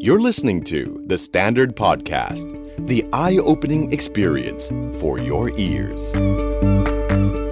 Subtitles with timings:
[0.00, 2.46] You're listening to The Standard Podcast,
[2.86, 6.02] the eye opening experience for your ears.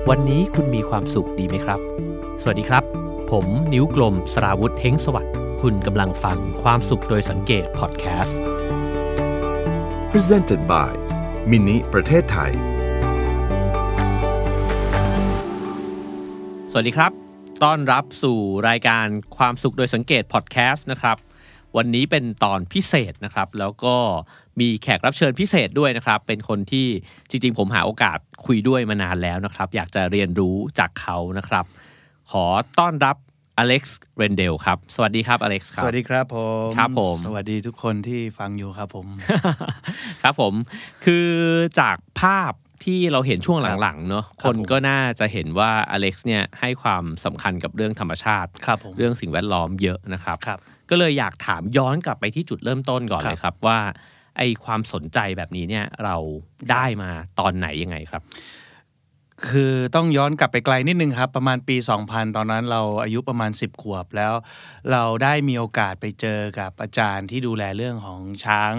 [0.09, 1.80] วันนี้คุณมีความสุขดีไหมครับ
[2.42, 2.84] สวัสดีครับ
[3.30, 8.39] ผมนิ้วกลมสราวุธเฮงสวัสดิ์คุณกำลังฟังความสุขโดยสังเกตพอดแคสต์
[10.12, 10.93] Presented by
[11.50, 12.52] มินิประเทศไทย
[16.72, 17.12] สวัสดีครับ
[17.64, 18.38] ต้อนรับสู่
[18.68, 21.16] รายการความสุขโดยสังเกตพอดแคสต์นะครับ
[21.77, 23.95] วันนี้เป็นตอนพิเศษนะครับ แล้วก็
[24.60, 26.87] มีแขกรับเชิญพิเศษด้วยนะครับ เป็นคนที่
[27.30, 31.65] จริงๆ ผมหาโอกาสคุยด้วยมานานแล้วนะครับ อยากจะเรียนรู้จากเขานะครับ
[32.30, 32.45] ขอ
[32.79, 33.16] ต้อนรับ
[33.59, 39.07] อเล็กซ์เรนเดลครับ สวัสดีครับอเล็กซ์ครับ สวัสดีครับผมครับผม สวัสดีทุกคนที่ฟังอยู่ครับผม
[40.23, 40.55] ครับผม
[41.05, 41.29] คือ
[41.80, 42.52] จากภาพ
[42.84, 50.59] ที่เราเห็นช่วงหลังๆเนอะคครับนก็น่าจะเห็นว่าอเล็กซ์เนี่ยให้ความสำคัญกับเรื่องธรรมชาติครับผมเรื่องสิ่งแวดล้อมเยอะนะครับครับ
[50.91, 53.79] ก็เลยอยากถามย้อนกลับไปที่จุดเริ่มต้นก่อนครับเลยครับว่า
[54.39, 56.16] ไอความสนใจแบบนี้เนี่ยเรา
[56.71, 58.23] ได้มาตอนไหนยังไงครับ
[59.51, 64.32] คือต้องย้อนกลับไปไกลนิดนึงครับ ประมาณปี 2000 ตอนนั้นเราอายุประมาณ 10 ขวบแล้ว
[64.93, 68.72] เราได้มีโอกาสไปเจอกับอาจารย์ที่ดูแลเรื่องของช้าง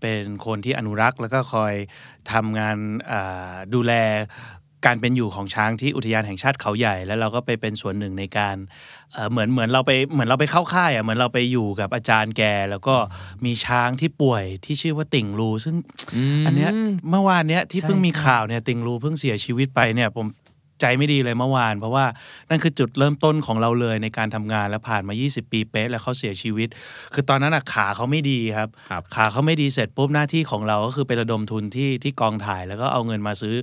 [0.00, 1.74] เป็นคนที่อนุรักษ์ แล้วก็คอย
[2.32, 2.76] ทำงาน
[3.10, 3.92] อ่าดูแล
[4.86, 8.56] การเป็นอยู่ของช้างที่อุทยานแห่งชาติเขาใหญ่ แล้วเราก็ไปเป็นส่วนหนึ่งในการ
[9.12, 12.96] เอ่อเหมือนเหมือนเราไปเหมือนเราไปเข้าค่ายอะเหมือนเราไปอยู่กับอาจารย์แก แล้วก็
[13.44, 15.76] มีช้างที่ป่วยที่ชื่อว่าติ่งรูซึ่ง
[16.40, 16.70] มอันเนี้ย
[17.10, 20.26] เมื่อวานเนี้ยที่ใช่เพิ่งมีใช่ข่าวเนี่ยติงรูเพิ่งเสียชีวิตไปเนี่ยผม
[20.80, 22.04] ใจไม่ดีเลยเมื่อวาน เพราะว่า
[22.50, 26.68] นั่นคือจุดเริ่มต้นของเราเลยในการทำงานแล้วผ่านมา 20 ปีเป๊ะแล้วเขาเสียชีวิต
[27.14, 33.54] คือตอนนั้นอะขาเขาไม่ดีครับครับ ขาเขาไม่ดีเสร็จปุ๊บหน้าที่ของเราก็คือไประดมทุนที่ที่กองถ่าย แล้วก็เอาเงินมาซื้อ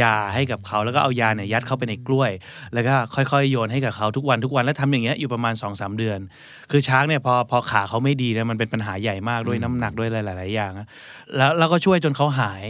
[0.00, 2.30] ยาให้กับเขาแล้วก็เอายาเนี่ยยัดเข้าไปในกล้วย
[2.74, 6.18] แล้วก็ค่อยๆ โยนให้กับเขาทุกวันทุกวันแล้วทำอย่างเงี้ยอยู่ประมาณ2อสเดือน
[6.70, 10.86] คือช้างเนี่ยพอพอขาเขาไม่ดีเนี่ยมันเป็นปัญหาใหญ่มากด้วยน้ำหนักด้วยหลาย ๆ อย่างอะ
[11.36, 12.64] แล้วเราก็ช่วยจนเขาหาย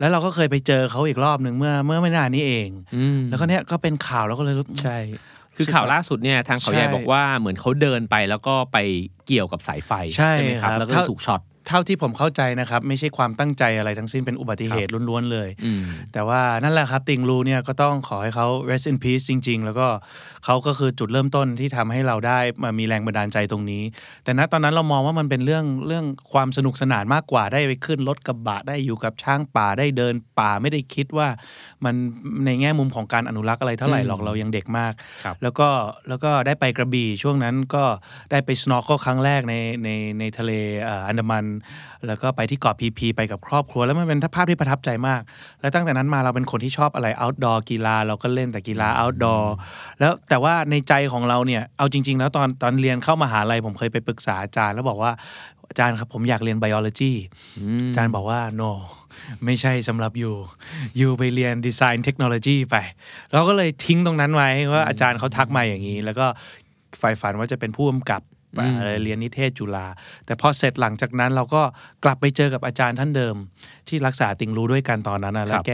[0.00, 4.98] แล้วเราก็เคยไปเจอเขาอีกรอบหนึ่งเมื่อเมื่อไม่นานนี้เองอืมแล้วก็เนี่ยก็เป็นข่าวแล้วก็เลยรู้ใช่
[5.56, 8.78] คือข่าวล่าสุดเนี่ยทางเขาใหญ่ใช่บอกว่าเหมือนเขาเดินไปแล้วก็ไป
[9.26, 19.88] เกี่ยวกับสายไฟใช่ไหมครับครับแล้วก็ถ้าถูกช็อต เท่าที่ผมเข้าใจนะครับ ไม่ใช่ความตั้งใจอะไรทั้งสิ้นเป็นอุบัติเหตุล้วนๆเลยอืมแต่ว่านั่นแหละครับติงรูเนี่ยก็ต้องขอให้เขา rest in peace จริง ๆ แล้วก็
[20.44, 23.82] เขาก็คือจุดเริ่มต้นที่ทำให้เราได้มามีแรงบันดาลใจตรงนี้
[24.24, 31.28] แต่ณตอนนั้นเรามองว่ามันเป็นเรื่องเรื่องความสนุกสนานมากกว่าได้ไปขึ้นรถกระบะได้อยู่กับช้างป่าได้เดินป่าไม่ได้คิดว่า
[31.84, 31.94] มัน
[32.46, 34.92] ในแง่มุมของการอนุรักษ์อะไรเท่าไหร่หรอกอืมเรายังเด็กมาก
[35.24, 35.68] ครับแล้วก็
[36.08, 37.84] แล้วก็ได้ไปกระบี่ช่วงนั้นก็
[38.30, 40.52] ได้ไป snorkel ครั้งแรกในในในทะเล
[40.82, 41.44] เอ่ออันดามัน
[42.06, 45.20] แล้วก็ไปที่เกาะพีพีไปกับครอบครัว แล้วมันเป็นภาพที่ประทับใจมาก
[45.60, 49.44] แล้วตั้งแต่นั้นมาเราเป็นคนที่ชอบอะไร outdoor กีฬาเราก็เล่นแต่กีฬา outdoor
[50.00, 55.12] แล้วแต่ว่าในใจของเราเนี่ยเอาจริง ๆ แล้วตอนตอนเรียนเข้ามหาลัยผมเคยไปปรึกษาอาจารย์แล้วบอกว่า
[55.68, 57.12] อาจารย์ครับผมอยากเรียน biology
[57.88, 58.70] อาจารย์บอกว่า no
[59.44, 60.30] ไม่ใช่สำหรับยู
[61.00, 62.76] ยูไปเรียนดีไซน์เทคโนโลยีไป
[63.32, 66.26] เราก็เลยทิ้งตรงนั้นไว้ว่าอาจารย์เขาทักมาอย่างนี้ แล้วก็
[66.98, 68.22] ใฝ่ฝันว่าจะเป็นผู้กำกับ
[68.58, 69.86] อืมอะไรเรียนนิเทศจุฬา
[70.26, 71.62] แต่พอเสร็จหลังจากนั้นเราก็
[72.04, 73.36] กลับไปเจอกับอาจารย์ท่านเดิม
[73.88, 75.72] ที่รักษาติงรู้ด้วยกันตอนนั้นนะแล้วแก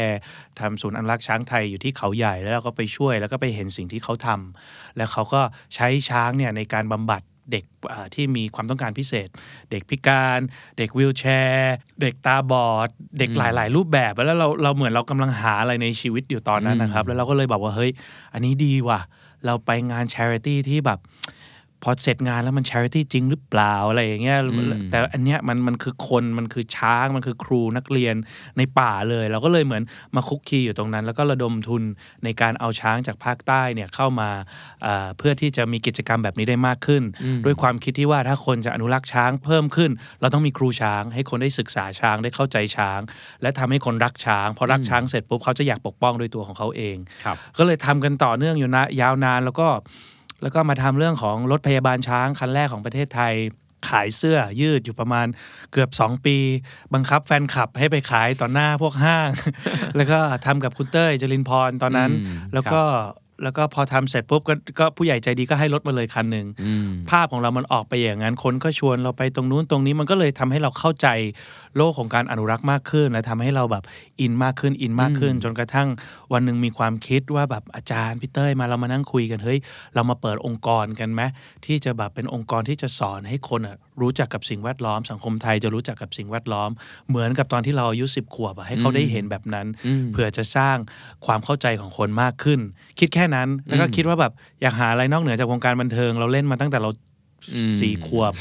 [0.60, 5.40] ทำศูนย์อนุรักษ์ช้างไทยอยู่ที่เขาใหญ่แล้วเราก็ไปช่วยแล้วก็ไปเห็นสิ่งที่เขาทำแล้วเขาก็
[5.74, 7.22] ใช้ช้างเนี่ยในการบำบัด
[7.52, 9.28] เด็กอ่าที่มีความต้องการพิเศษ
[9.70, 10.40] เด็กพิการ
[10.78, 17.90] เด็กวีลแชร์ เด็กตาบอด เด็กหลาย ๆ รูปแบบแล้วเราเราเหมือนเรากำลังหาอะไรในชีวิตอยู่ตอนนั้นนะครับ แล้วเราก็เลยบอกว่าเฮ้ย
[18.32, 19.00] อันนี้ดีว่ะ
[19.46, 20.98] เราไปงาน charity ที่แบบ
[21.82, 28.14] พอเสร็จงานแล้วมัน charity จริงหรือเปล่าอะไรอย่างเงี้ยอืมแต่อันเนี้ยมันมันคือคนมันคือช้างมันคือครูนักเรียน
[28.58, 29.82] ในป่าเลย เราก็เลยเหมือน
[30.16, 31.82] มาคุกคีอยู่ตรงนั้น แล้วก็ระดมทุน
[32.24, 34.30] ในการเอาช้างจากภาคใต้เนี่ยเข้ามา
[34.86, 39.90] อ่าเพื่อที่จะมีกิจกรรมแบบนี้ได้มากขึ้นอืมด้วยความคิดที่ว่าถ้าคนจะอนุรักษ์ช้างเพิ่มขึ้น
[40.20, 43.00] เราต้องมีครูช้าง ให้คนได้ศึกษาช้างได้เข้าใจช้าง
[43.42, 49.68] และทำให้คนรักช้างพอรักช้างเสร็จปุ๊บเขาจะอยากปกป้องด้วยตัวของเขาเองครับก็เลยทำกันต่อเนื่องอยู่นะยาวนานแล้วก็
[50.42, 53.34] แล้วก็มาทำเรื่องของรถพยาบาลช้างคันแรกของประเทศไทย
[53.88, 55.26] ขายเสื้อยืดอยู่ประมาณ
[55.72, 56.36] เกือบ 2 ปี
[56.94, 59.30] บังคับแฟนคลับให้ไปขายต่อหน้าพวกห้าง
[59.96, 62.82] แล้วก็ทำกับคุณเต้ยจรินพรตอนนั้นอืมแล้วก็
[63.42, 71.08] แล้วก็พอทำเสร็จปุ๊บก็ก็ผู้ใหญ่ใจดีก็ให้รถมาเลยคันหนึ่งอืมภาพของเรามันออกไปอย่างนั้นคนก็ชวนเราไปตรงนู้นตรงนี้มันก็เลยทำให้เราเข้าใจ
[71.76, 73.84] โลกของการอนุรักษ์มากขึ้น และทำให้เราแบบ
[74.20, 75.88] อินมากขึ้นอินมากขึ้นอืมจนกระทั่ง
[76.32, 79.58] วันหนึ่งมีความคิดว่าแบบอาจารย์พี่เต้ยมาเรามานั่งคุยกันเฮ้ย
[79.94, 81.22] เรามาเปิดองค์กรกันไหม
[81.66, 86.70] ที่จะแบบเป็นองค์กรที่จะสอนให้คนอะรู้จักกับสิ่งแวดล้อม สังคมไทยจะรู้จักกับสิ่งแวดล้อม
[87.08, 90.76] เหมือนกับตอนที่เราอายุสิบขวบอะให้เขาได้เห็นแบบนั้นอืมเพื่อจะสร้าง
[91.26, 92.60] ความเข้าใจของคนมากขึ้น
[92.98, 94.32] คิดแค่นั้น แล้วก็อืมคิดว่าแบบ
[94.62, 96.90] อยากหาอะไรนอกเหนือจากวงการบันเทิง เราเล่นมาตั้งแต่เรา
[97.54, 98.32] อืมสี่ขวบ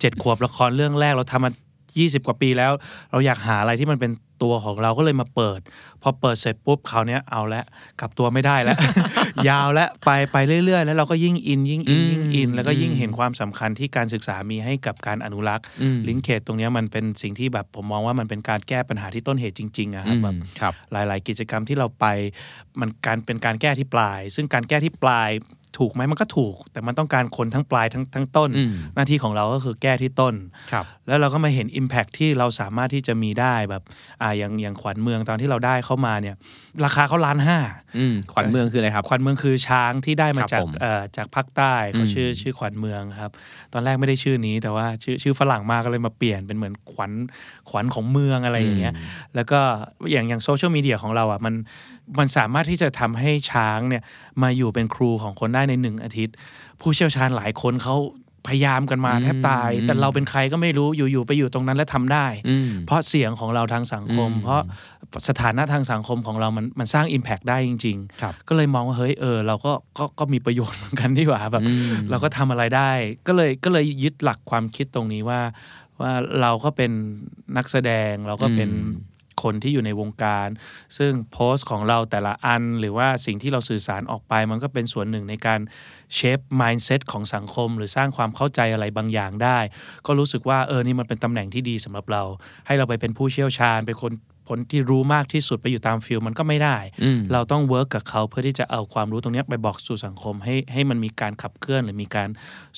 [0.00, 1.50] เจ็ดขวบละครเรื่องแรกเราทำมา
[1.98, 2.72] ยี่สิบกว่าปีแล้ว
[3.10, 4.12] เราอยากหาอะไรที่มันเป็น
[4.42, 5.60] ตัวของเราก็เลยมาเปิด
[6.02, 7.62] พอเปิดเสร็จปุ๊บคราวเนี้ยเอาละ
[8.00, 8.78] กลับตัวไม่ได้แล้ว
[9.48, 22.06] ยาวและไปไปเรื่อยๆ แล้วเราก็ยิ่งอินยิ่งอินยิ่งอิน แล้วก็ยิ่งเห็นความสำคัญที่การศึกษามีให้กับการอนุรักษ์อืมลิงเคจตรงเนี้ยมันเป็นสิ่งที่แบบผมมองว่ามันเป็นการแก้ปัญหาที่ต้นเหตุจริงๆอะครับแบบครับหลาย ๆ กิจกรรมที่เราไป
[22.80, 25.30] มันการเป็นการแก้ที่ปลาย ซึ่งการแก้ที่ปลาย
[25.78, 30.34] ถูกไหมมันก็ถูก แต่มันต้องการคนทั้งปลายทั้งทั้งต้นอืมหน้าที่ของเราก็คือแก้ที่ต้น
[30.72, 33.82] ครับแล้วเราก็มาเห็น Impact ที่เราสามารถที่จะมีได้แบบ
[34.22, 36.36] อ่าอย่างอย่างขวัญเมืองตอนที่เราได้เข้ามาเนี่ย
[36.84, 37.58] ราคาเขาล้านห้า
[37.98, 43.30] อืมขวัญเมืองคืออะไรครับ ขวัญเมืองคือช้างที่ได้มาครับจากผมเอ่อจากภาคใต้เขาอืมชื่อชื่อขวัญเมืองครับ
[43.72, 47.12] ตอนแรกไม่ได้ชื่อนี้ แต่ว่าชื่อชื่อฝรั่งมาก็เลยมาเปลี่ยนเป็นเหมือนขวัญ
[47.70, 48.94] ขวัญของเมืองอะไรอย่างเงี้ย
[49.34, 49.60] แล้วก็
[50.12, 51.54] อย่างอย่างโซเชียลมีเดียของเราอะมัน
[52.18, 54.02] มันสามารถที่จะทำให้ช้างเนี่ย
[54.42, 56.34] มาอยู่เป็นครูของคนได้ในหนึ่งอาทิตย์
[56.80, 57.96] ผู้เชี่ยวชาญหลายคนเขา
[58.48, 64.60] พยายามกันมาอืมแทบตาย แต่เราเป็นใครก็ไม่รู้อยู่ๆไปอยู่ตรงนั้นแล้วทำได้อืมเพราะเสียงของเราทางสังคมอืมเพราะ
[65.28, 72.90] สถานะทางสังคมของเรามันมันสร้าง Impact ได้จริงครับๆก็เลยมองว่าเฮ้ยเออเราก็ก็ก็มีประโยชน์เหมือนกันดีกว่าแบบอืมเราก็ทำอะไรได้
[73.26, 75.40] ก็เลยก็เลยยึดหลักความคิดตรงนี้ว่า
[76.00, 76.90] ว่าเราก็เป็น
[77.56, 79.06] นักแสดงเราก็เป็นอืม
[79.42, 80.48] คนที่อยู่ในวงการ
[80.98, 85.60] ซึ่งโพสต์ของเราแต่ละอัน หรือว่าสิ่งที่เราสื่อสารออกไป มันก็เป็นส่วนหนึ่งในการ
[86.14, 89.58] shape mindset ของสังคม หรือสร้างความเข้าใจอะไรบางอย่างได้
[90.06, 92.22] ก็รู้สึกว่าเออนี่มันเป็นตำแหน่งที่ดีสำหรับเรา
[92.66, 94.12] ให้เราไปเป็นผู้เชี่ยวชาญเป็นคน
[94.48, 102.28] คนที่รู้มากที่สุดไปอยู่ตาม field มันก็ไม่ได้อืมเราต้อง work กับเขาเพื่อที่จะเอาความรู้ตรงเนี้ยไปบอกสู่สังคมให้ให้มันมีการขับเคลื่อนหรือมีการ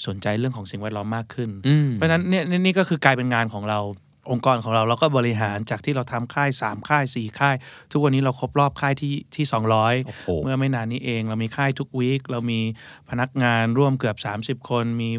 [0.06, 3.80] สนใจเรื่องของสิ่งแวดล้อมมากขึ้นอืมเพราะฉะนั้นเนี่ยนี่นี่ก็คือกลายเป็นงานของเรา
[4.30, 7.56] องค์กรของเราเราก็บริหารจากที่เราทำค่าย 3 ค่าย 4 ค่าย
[7.92, 12.60] ทุกวันนี้เราครบรอบค่ายที่ที่โอ้โห200 เมื่อไม่นานนี้เอง เรามีค่ายทุกวีคเรามี
[13.10, 14.16] พนักงานร่วมเกือบ
[14.62, 15.10] 30 คน มี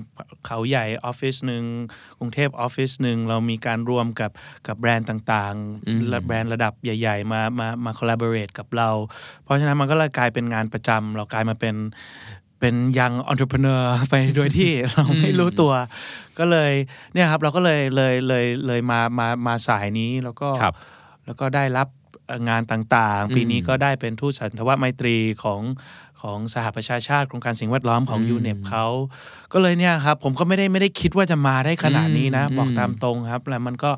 [0.46, 1.64] เขาใหญ่ออฟฟิศหนึ่ง
[2.20, 4.32] กรุงเทพออฟฟิศหนึ่งเรามีการร่วมกับ
[4.68, 5.56] กับแบรนด์ต่าง
[5.88, 8.90] อืมๆและแบรนด์ระดับใหญ่ๆ มามามา collaborate กับเรา
[9.44, 11.76] เพราะฉะนั้นมันก็เลยกลายเป็นงานประจำเรากลายมาเป็น
[12.62, 15.74] เป็นยังองค์ประกอบไปโดยที่เราไม่รู้ตัว
[16.40, 16.72] ก็เลย
[17.14, 20.74] เนี่ยครับเราก็เลยเลยเลยเลยมามามาสายนี้แล้วก็ครับ
[21.26, 21.88] แล้วก็ได้รับ
[22.50, 25.62] งานต่างอืมๆปีนี้ก็ได้เป็นทูตสันถวไมตรีของ
[26.22, 28.86] ของสหประชาชาติโครงการสิ่งแวดล้อมของอืม UNEP เขา
[29.54, 33.92] ก็เลยเนี่ยครับ ผมก็ไม่ได้ไม่ได้คิดว่าจะมาได้ขนาดนี้นะอืมบอกตามตรงครับ แล้วมันก็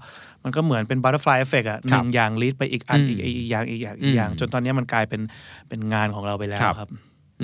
[0.43, 5.21] มันก็เหมือนเป็น butterfly effect อะครับหนึ่งอย่าง lead ไปอีกอันอืมอีกอีกอย่างอีกอย่างอีกอย่างอืมจนตอนนี้มันกลายเป็น
[5.69, 6.89] เป็นงานของเราไปแล้วครับครับ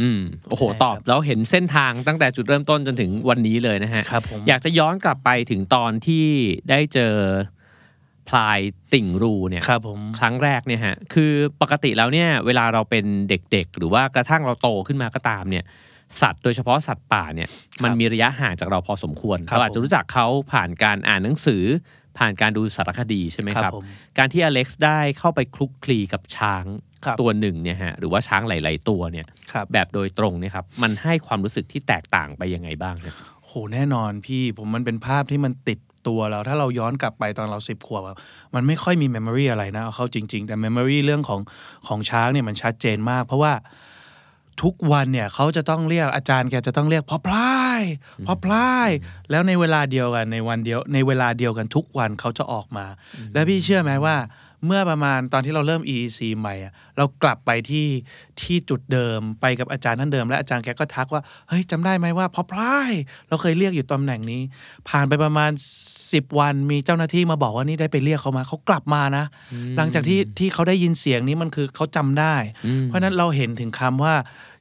[0.01, 0.19] อืม
[0.49, 6.25] โอ้โหใช่ครับตอบแล้วเห็นเส้นทางตั้งแต่จุดเริ่มต้นจนถึงวันนี้เลยนะฮะครับผมอยากจะย้อนกลับไปถึงตอนที่
[6.69, 7.15] ได้เจอ
[8.29, 8.59] พลาย
[8.93, 11.31] ติ่งรูเนี่ยครับผมครั้งแรกเนี่ยฮะคือ
[11.61, 15.63] ปกติแล้วเนี่ยเวลาเราเป็นเด็กๆ หรือว่ากระทั่งเราโตขึ้นมาก็ตามเนี่ย
[16.21, 17.49] สัตว์โดยเฉพาะสัตว์ป่าเนี่ย
[17.83, 21.63] มันมีระยะห่างจากเราพอสมควรครับเราอาจจะรู้จักเขาผ่านการอ่านหนังสือ
[22.19, 23.85] ผ่านการดูสารคดีใช่ไหมครับผม
[24.17, 26.65] การที่อเล็กซ์ได้เข้าไปคลุกคลีกับช้าง
[27.05, 38.17] ครับตัวหนึ่งเนี่ยฮะหรือว่าช้างหลาย ๆ ตัวเนี่ยครับแบบโดยตรงเนี่ยครับมันให้ความรู้สึกที่แตกต่างไปยังไงบ้างครับโหแน่นอนพี่ผมมันเป็นภาพที่มันติดตัวเราถ้าเราย้อนกลับไปตอนเราสิบขวบอะ
[38.55, 41.41] มันไม่ค่อยมี memory อะไรนะเอาเข้าจริง ๆ แต่ memory เรื่องของ
[41.87, 43.53] ของช้างเนี่ยมันชัดเจนมาก เพราะว่า
[44.63, 47.81] ทุกวันเนี่ยเขาจะต้องเรียกอาจารย์แกจะต้องเรียกพ่อพลาย
[48.27, 48.89] พ่อพลาย
[49.29, 52.85] แล้วในเวลาเดียวกันในวันเดียวในเวลาเดียวกันทุกวันเขาจะออกมา
[53.33, 54.17] แล้วพี่เชื่อไหมว่า
[54.65, 57.87] เมื่อประมาณตอนที่เราเริ่ม EEC ใหม่อะเรากลับไปที่
[58.41, 62.91] ที่จุดเดิมไปกับอาจารย์ท่านเดิม และอาจารย์แกก็ทักว่าเฮ้ยจำได้ไหมว่าพ่อพลาย
[63.27, 64.41] เราเคยเรียกอยู่ตำแหน่งนี้
[64.89, 65.51] ผ่านไปประมาณ
[65.93, 69.25] 10 วันมีเจ้าหน้าที่มาบอกว่านี่ได้ไปเรียกเขามาเขากลับมานะ
[69.77, 74.13] หลังจากที่ที่เขาได้ยินเสียงนี้มันคือเขาจำได้อืมเพราะฉะนั้นเราเห็นถึงคำว่า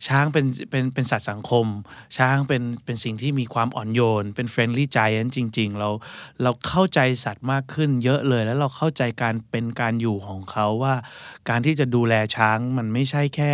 [0.07, 1.67] ช้างเป็นเป็นเป็นสัตว์สังคม
[2.17, 5.91] ช้างเป็นเป็นสิ่งที่มีความอ่อนโยน เป็น friendly giant จริง ๆ เรา
[6.43, 10.95] เราเข้าใจสัตว์มากขึ้นเยอะเลย แล้วเราเข้าใจการเป็นการอยู่ของเขาว่า
[11.49, 13.53] การที่จะดูแลช้างมันไม่ใช่แค่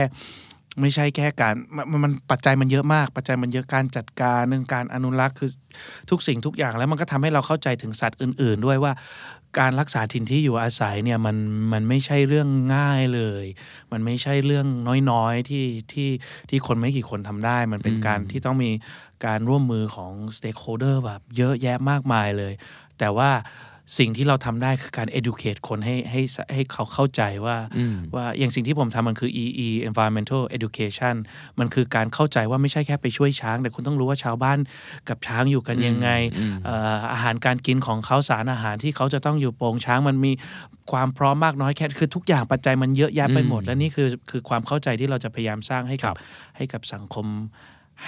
[0.81, 5.51] ไม่ใช่แค่การมันมันมันปัจจัยมันเยอะมาก ปัจจัยมันเยอะการจัดการเรื่องการอนุรักษ์คือ
[6.11, 8.93] ทุกสิ่งทุกอย่างแล้วมันก็ทำให้เราเข้าใจถึงสัตว์อื่น ๆ ด้วยว่า
[9.59, 11.37] การรักษาถิ่นที่อยู่อาศัยเนี่ยมัน
[11.73, 13.45] มันไม่ใช่เรื่องง่ายเลย
[13.93, 14.67] มันไม่ใช่เรื่อง
[15.11, 16.09] น้อยๆที่ที่
[16.51, 18.71] ที่คนไม่กี่คนทำได้ มันเป็นอืมการที่ต้องมี
[19.27, 22.53] การร่วมมือของ stakeholder แบบเยอะแยะมากมายเลย
[22.99, 23.31] แต่ว่า
[23.99, 26.21] สิ่งที่เราทำได้คือการ educate คนให้ให้
[26.53, 31.15] ให้เขาเข้าใจว่าอืมว่าอย่างสิ่งที่ผมทำมันคือ EE environmental education
[31.59, 34.59] มันคือการเข้าใจว่าไม่ใช่แค่ไปช่วยช้าง แต่คุณต้องรู้ว่าชาวบ้าน
[35.09, 40.33] กับช้างอยู่กันยังไงอืมเอ่ออาหารการกินของเขาสารอาหารที่เขาจะต้องอยู่โปงช้างมันมี
[40.93, 46.19] ความพร้อมมากน้อยแค่คือทุกอย่างปัจจัยมันเยอะแยะไปหมดอืมและนี่คือคือความเข้าใจที่เราจะพยายามสร้างให้ครักับบ
[46.57, 47.27] ให้กับสังคม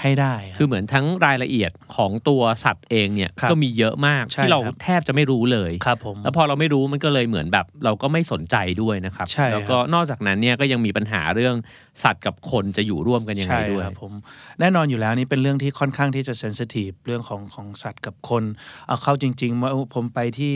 [0.00, 11.54] ให้ได้ครับคือเหมือนทั้งรายละเอียดของตัวสัตว์เองเนี่ยครับก็มีเยอะมากใช่ที่เราครับแทบจะไม่รู้เลยครับผมแล้วพอเราไม่รู้มันก็เลยเหมือนแบบเราก็ไม่สนใจด้วยนะครับใช่ครับแล้วก็นอกจากนั้นเนี่ยก็ยังมีปัญหาเรื่อง
[12.02, 14.12] สัตว์กับคนจะอยู่ร่วมกันยังไงใช่ด้วยครับผม
[14.60, 18.42] แน่นอนอยู่แล้วนี่เป็นเรื่องที่ค่อนข้างที่จะเซนซิทีฟเรื่องของของสัตว์กับคน
[18.86, 20.52] เอาเข้าจริงๆว่าผมไปที่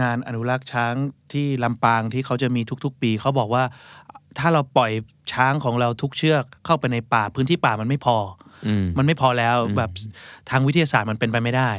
[0.00, 0.94] งานอนุรักษ์ช้าง
[1.32, 3.64] ที่ลำปางที่เขาจะมีทุก ๆ ปีเขาบอกว่า
[4.38, 4.92] ถ้าเราปล่อย
[5.32, 8.16] ช้างของเราทุกเชือกเข้าไปในป่าพื้นที่ป่ามันไม่พอ
[8.66, 9.90] อืมมันไม่พอแล้วอืมแบบ
[10.50, 11.70] ทางวิทยาศาสตร์มันเป็นไปไม่ได้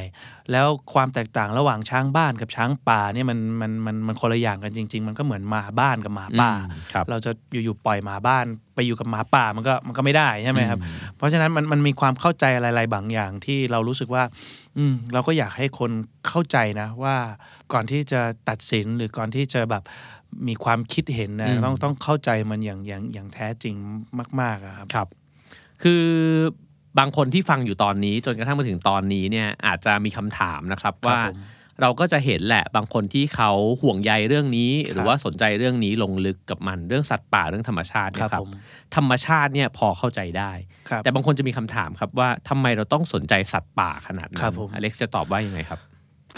[0.52, 7.30] แล้วความแตกต่างระหว่างช้างบ้านกับช้างป่าเนี่ยมันมันมันมันคนละอย่างกันจริง ๆ มันก็เหมือนหมาบ้านกับหมาป่าอืมครับเราจะ
[7.64, 8.44] อยู่ๆปล่อยหมาบ้าน
[8.74, 10.78] ไปอยู่กับหมาป่ามันก็มันก็ไม่ได้ใช่ไหมครับ
[11.16, 14.22] เพราะฉะนั้นมันมันมีความเข้าใจอะไรๆบางอย่างที่เรารู้สึกว่า
[14.76, 15.90] อืมเราก็อยากให้คน
[16.28, 17.16] เข้าใจนะว่า
[17.72, 19.82] ก่อนที่จะตัดสินหรือก่อนที่จะแบบ
[20.48, 23.74] มีความคิดเห็นนะอืมต้องต้องเข้าใจมันอย่างอย่างอย่างแท้จริง
[24.40, 25.08] มากๆอะครับครับ
[25.82, 26.04] คือ
[26.98, 31.38] บางคนที่ฟังอยู่ตอนนี้ จนกระทั่งมาถึงตอนนี้เนี่ยอาจจะมีคำถามนะครับครับว่าผม
[31.80, 33.50] เราก็จะเห็นแหละบางคนที่เขา
[33.82, 38.50] ห่วงใยเรื่องนี้ หรือครับว่าสนใจเรื่องนี้ลงลึกกับมันเรื่องสัตว์ป่าเรื่องธรรมชาติคเนรัยบครับผม
[38.96, 40.52] ธรรมชาติเนี่ยพอเข้าใจได้
[40.90, 45.80] ครับแต่บางคนจะมีคำถามครับว่าทำไมเราต้องสนใจสัตว์ป่าขนาดนั้ครันบผมอเล็กซ์จะตอบว่ายังไงครับ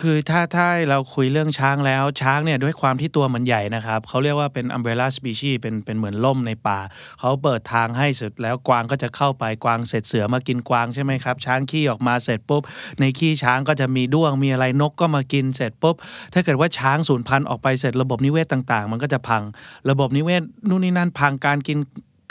[0.00, 6.80] คือถ้าถ้าเราคุยเรื่องช้างแล้วช้างเนี่ยด้วยความที่ตัวมันใหญ่นะครับเขาเรียกว่าเป็น umbrella species เป็นเป็นเหมือนล่มในป่า
[7.20, 12.62] เขาเปิดทางให้เสร็จแล้วกวางก็จะเข้าไปกวางเสร็จเสือมากินกวางใช่ไหมครับ ช้างขี้ออกมาเสร็จปุ๊บ
[13.00, 15.96] ในขี้ช้างก็จะมีด้วงมีอะไรนกก็มากินเสร็จปุ๊บ
[16.32, 19.42] ถ้าเกิดว่าช้างสูญพันธุ์ออกไปเสร็จระบบนิเวศต่าง ๆ มันก็จะพัง
[19.90, 21.78] ระบบนิเวศนู่นนี่นั่นพังการกิน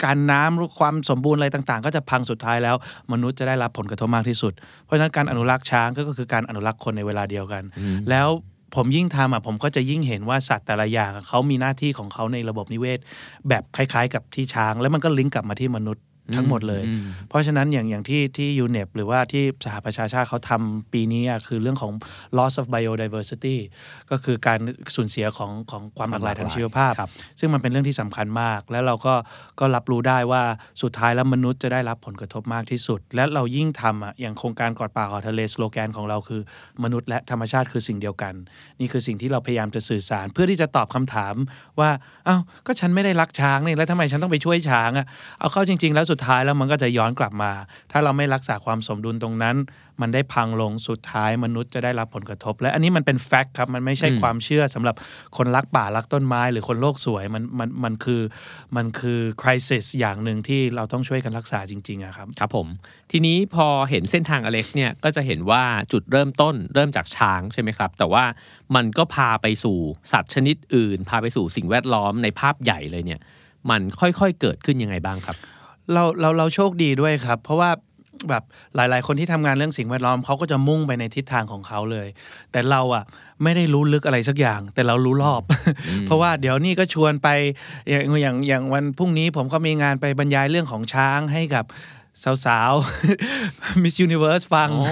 [0.04, 2.76] การน้ำความสมบูรณ์อะไรต่างๆ ก็จะพังสุดท้ายแล้ว
[3.12, 4.52] มนุษย์จะได้รับผลกระทบมากที่สุด
[4.84, 7.62] เพราะฉะนั้นการอนุรักษ์ช้างก็คือการอนุรักษ์คนในเวลาเดียวกัน
[8.10, 8.28] แล้ว
[8.74, 12.98] ผมยิ่งทำอะผมก็จะยิ่งเห็นว่าสัตว์แต่ละอย่างอะเขามีหน้าที่ของเขาในระบบนิเวศ
[13.48, 16.04] แบบคล้าย ๆ กับที่ช้าง แล้วมันก็ลิงก์กลับมาที่มนุษย์
[16.36, 21.92] ทั้งหมดเลยอืมเพราะฉะนั้นอย่างอย่างที่ที่ยูเนปหรือว่าที่สหประชาชาติเขาทำปีนี้อะคือเรื่องของ
[22.36, 23.56] loss of biodiversity
[24.10, 24.58] ก็คือการ
[24.96, 29.14] สูญเสียของของความหลากหลายทางชีวภาพครับซึ่งมันเป็นเรื่องที่สำคัญมาก แล้วเราก็
[29.60, 30.42] ก็รับรู้ได้ว่า
[30.82, 36.40] สุดท้ายแล้วมนุษย์จะได้รับผลกระทบมากที่สุด และเรายิ่งทำอะอย่างโครงการกอดป่ากอดทะเลสโลแกนของเราคือ
[36.84, 38.34] มนุษย์และธรรมชาติคือสิ่งเดียวกัน
[38.80, 41.34] นี่คือสิ่งที่เราพยายามจะสื่อสาร เพื่อที่จะตอบคำถาม
[41.80, 41.90] ว่า
[42.26, 45.06] เอ้าก็ฉันไม่ได้รักช้างนี่แล้วทำไมฉันต้องไปช่วยช้างอะ
[45.40, 47.52] เอาเข้าจริง ๆ แล้วสุดท้ายแล้วมันก็จะย้อนกลับมา
[47.92, 49.56] ถ้าเราไม่รักษาความสมดุลตรงนั้น
[50.00, 54.94] มันได้พังลงสุดท้ายมนุษย์จะได้รับผลกระทบ และอันนี้มันเป็นแฟกต์ครับมันไม่ใช่ความเชื่อสำหรับ
[55.36, 58.22] คนรักป่ารักต้นไม้ หรือคนโลกสวยมันมันมันคือ
[58.76, 62.66] มันคือคริสิสอย่างหนึ่งที่เราต้องช่วยกันรักษาจริงๆอะครับครับผม
[63.12, 68.24] ทีนี้พอเห็นเส้นทางอเล็กซ์เนี่ยก็จะเห็นว่าจุดเริ่มต้นเริ่มจากช้างใช่ไหมครับ แต่ว่า
[68.74, 69.78] มันก็พาไปสู่
[70.12, 73.20] สัตว์ชนิดอื่น พาไปสู่สิ่งแวดล้อมในภาพใหญ่เลยเนี่ย
[73.70, 75.36] มันค่อยๆเกิดขึ้นยังไงบ้างครับ
[75.92, 77.70] เราเราเราโชคดีด้วยครับ เพราะว่า
[78.28, 78.42] แบบ
[78.76, 82.08] หลาย ๆ คนที่ทำงานเรื่องสิ่งแวดล้อมเขาก็จะมุ่งไปในทิศทางของเขาเลย
[82.52, 83.04] แต่เราอะ
[83.42, 85.42] ไม่ได้รู้ลึกอะไรสักอย่าง แต่เรารู้รอบ
[86.06, 87.28] เพราะว่าเดี๋ยวนี้ก็ชวนไป
[87.90, 91.64] อย่างอย่างอย่างวันพรุ่งนี้ผมก็มีงานไปบรรยายเรื่องของช้างให้กับ
[92.46, 94.86] สาวๆ Miss Universe ฟังอ๋อ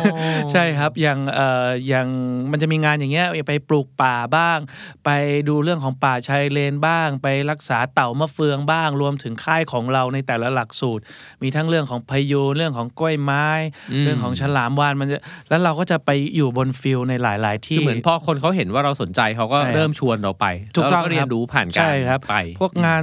[0.52, 2.08] ใช่ครับอย่างเอ่ออย่าง
[2.50, 4.58] มันจะมีงานอย่างเงี้ยไปปลูกป่าบ้าง
[5.04, 5.10] ไป
[5.48, 11.02] ดูเรื่องของป่าชายเลนบ้าง ไปรักษาเต่ามะเฟืองบ้าง รวมถึงค่ายของเราในแต่ละหลักสูตร
[11.42, 13.46] มีทั้งเรื่องของพายุเรื่องของกล้วยไม้
[13.92, 23.02] อืมเรื่องของฉลามวานมันจะแล้วเราก็จะไปอยู่บนฟิลในหลาย ๆ ที่คือเหมือนพอคนเขาเห็นว่าเราสนใจเขาก็ใช่ครับเริ่มชวนเราไปถูกต้องแล้วเราเรียนรู้ผ่านการใช่ครับไปพวกงาน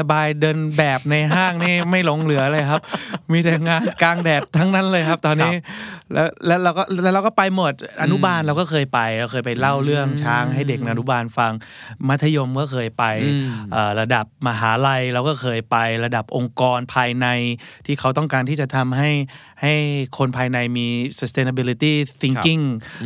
[0.00, 2.82] สบายๆเดินแบบในห้างนี่ไม่หลงเหลือเลยครับ
[3.32, 5.54] มีแต่งานกลางแดดทั้งนั้นเลยครับ ตอนนี้
[6.12, 7.72] แล้วแล้วเราก็แล้วเราก็ไปหมด
[8.02, 11.52] อนุบาลเราก็เคยไปเราเคยไปเล่าเรื่องช้างให้เด็กอนุบาลฟัง
[12.08, 17.26] มัธยมก็เคยไปอืมเอ่อระดับมหาลัยเราก็เคยไประดับองค์กรภายใน
[17.86, 19.10] ที่เขาต้องการที่จะทำให้
[19.62, 19.74] ให้
[20.18, 20.86] คนภายในมี
[21.20, 22.64] sustainability thinking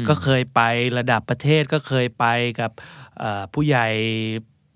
[0.09, 0.61] ก็เคยไป
[0.99, 2.25] ระดับประเทศก็เคยไป
[2.61, 2.71] กับ
[3.19, 3.89] เอ่อผู้ใหญ่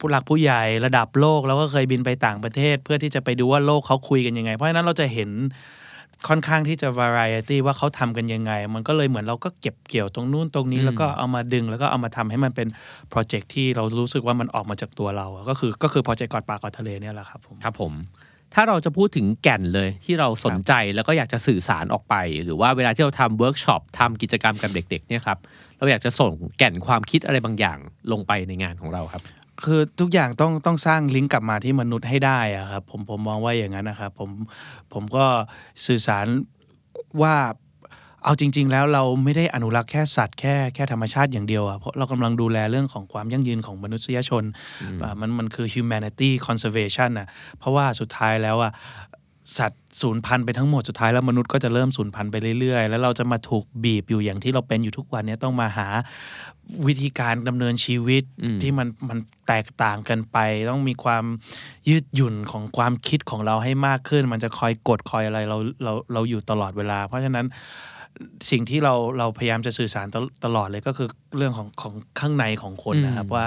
[0.05, 5.31] ผู้หลักผู้ใหญ่ระดับโลกเราก็เคยบินไปต่างประเทศ เพื่อที่จะไปดูว่าโลกเขาคุยกันยังไง เพราะฉะนั้นเราจะเห็น
[6.29, 12.69] ค่อนข้างที่จะ variety ว่าเขาทำกันยังไง มันก็เลยเหมือนเราก็เก็บเกี่ยวตรงนู้นตรงนี้ แล้วก็เอามาดึง แล้วก็เอามาทำให้มันเป็น
[13.11, 17.93] โปรเจกต์ที่เรารู้สึกว่ามันออกมาจากตัวเราอะก็คือก็คือโปรเจกต์กอดปากกอดทะเลเนี่ยแหละครับผมครับผม
[18.55, 25.39] ถ้าเราจะพูดถึงแก่นเลยที่เราสนใจแล้วก็อยากจะสื่อสารออกไป หรือว่าเวลาที่เราทำเวิร์กช็อปทำกิจกรรมกับเด็กๆเนี่ยครับ
[25.79, 27.79] เราอยากจะส่งแก่นความคิดอะไรบางอย่าง
[28.13, 29.23] ลงไปในงานของเราครับ
[29.65, 34.31] คือทุกอย่างต้องต้องสร้างลิงก์กลับมาที่มนุษย์ให้ได้อะครับผมผมมองว่าอย่างนั้นนะครับผม
[34.93, 35.27] ผมก็
[35.87, 36.27] สื่อสาร
[37.23, 37.35] ว่า
[38.25, 44.45] เอาจริง ๆ แล้วเราไม่ได้อนุรักษ์แค่สัตว์แค่แค่ธรรมชาติอย่างเดียวอะเพราะเรากำลังดูแลเรื่องของความยั่งยืนของมนุษยชน
[45.03, 47.29] อ่ามันมันคือ humanity conservation อะ
[47.59, 48.73] เพราะว่าสุดท้ายแล้วอะ
[49.59, 55.89] สัตว์สูญพันธุ์ไปทั้งหมดสุดท้ายแล้วมนุษย์ก็จะเริ่มสูญพันธุ์ไปเรื่อยๆ แล้วเราจะมาถูกบีบอยู่อย่างที่เราเป็นอยู่ทุกวันเนี้ต้องมาหา
[56.87, 60.39] วิธีการดำเนินชีวิตอืมที่มันมันแตกต่างกันไป
[60.71, 61.25] ต้องมีความ
[61.89, 67.47] ยืดหยุ่นของความคิดของเราให้มากขึ้น มันจะคอยกดคอยอะไรเราเราเราอยู่ตลอดเวลา เพราะฉะนั้น
[68.51, 73.45] สิ่งที่เราเราพยายามจะสื่อสารตลตลอดเลยก็คือเรื่องของของข้างในของคนนะครับอืมว่า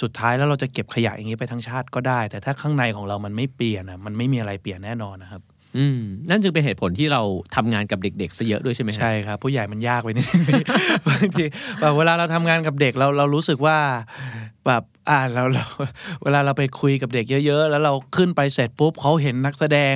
[0.00, 5.42] สุดท้ายแล้วเราจะเก็บขยะอย่างนี้ไปทั้งชาติก็ได้ แต่ถ้าข้างในของเรามันไม่เปลี่ยนอะมันไม่มีอะไรเปลี่ยนแน่นอนนะครับ
[5.76, 7.22] อืมนั่นจึงเป็นเหตุผลที่เรา
[7.56, 10.64] ทำงานกับเด็กๆซะเยอะด้วยใช่ไหมฮะใช่ครับ ผู้ใหญ่มันยากไปนิดนึง
[11.08, 11.44] บางที
[11.80, 13.76] แบบเวลาเราทำงานกับเด็กเราเรารู้สึกว่า
[14.66, 15.64] แบบอ่าเราเรา
[16.22, 19.94] เวลาเราไปคุยกับเด็กเยอะ ๆ แล้วเราขึ้นไปเสร็จปุ๊บเขาเห็นนักแสดง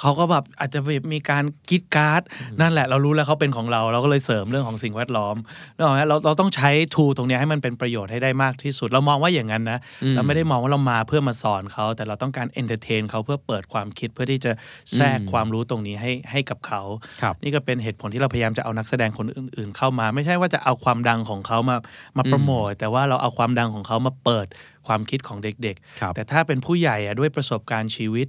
[0.00, 2.22] เขาก็แบบอาจจะแบบมีการกรีดการ์ด
[2.60, 5.36] นั่นแหละเรารู้แล้วเขาเป็นของเรา เราก็เลยเสริมเรื่องของสิ่งแวดล้อม
[5.74, 14.52] นึกออกไหมเราเราต้องใช้ tool ตรงเนี้ยให้มันเป็นประโยชน์ให้ได้มากที่สุด เรามองว่าอย่างนั้นนะอืมเราไม่ได้มองว่าเรามาเพื่อมาสอนเขาแต่เราต้องการ entertain เขาเพื่อเปิดความคิดเพื่อที่จะ
[14.94, 16.82] แทรกอืมความรู้ตรงนี้ให้ให้กับเขา
[17.22, 21.76] ครับนี่ก็เป็นเหตุผลที่เราพยายามจะเอานักแสดงคนอื่น ๆ เข้ามา ไม่ใช่ว่าจะเอาความดังของเขามา
[22.16, 24.46] มาโปรโมทแต่ว่าเราเอาความดังของเขามาเปิด
[24.86, 28.28] ความคิดของเด็กครับๆแต่ถ้าเป็นผู้ใหญ่อะด้วยประสบการณ์ชีวิต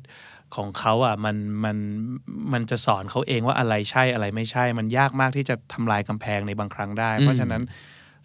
[0.55, 1.35] ของเขาอะมัน
[1.65, 1.77] มัน
[2.53, 7.63] มันจะสอนเขาเองว่าอะไรใช่อะไรไม่ใช่ มันยากมากที่จะทำลายกำแพงในบางครั้งได้ เพราะฉะนั้น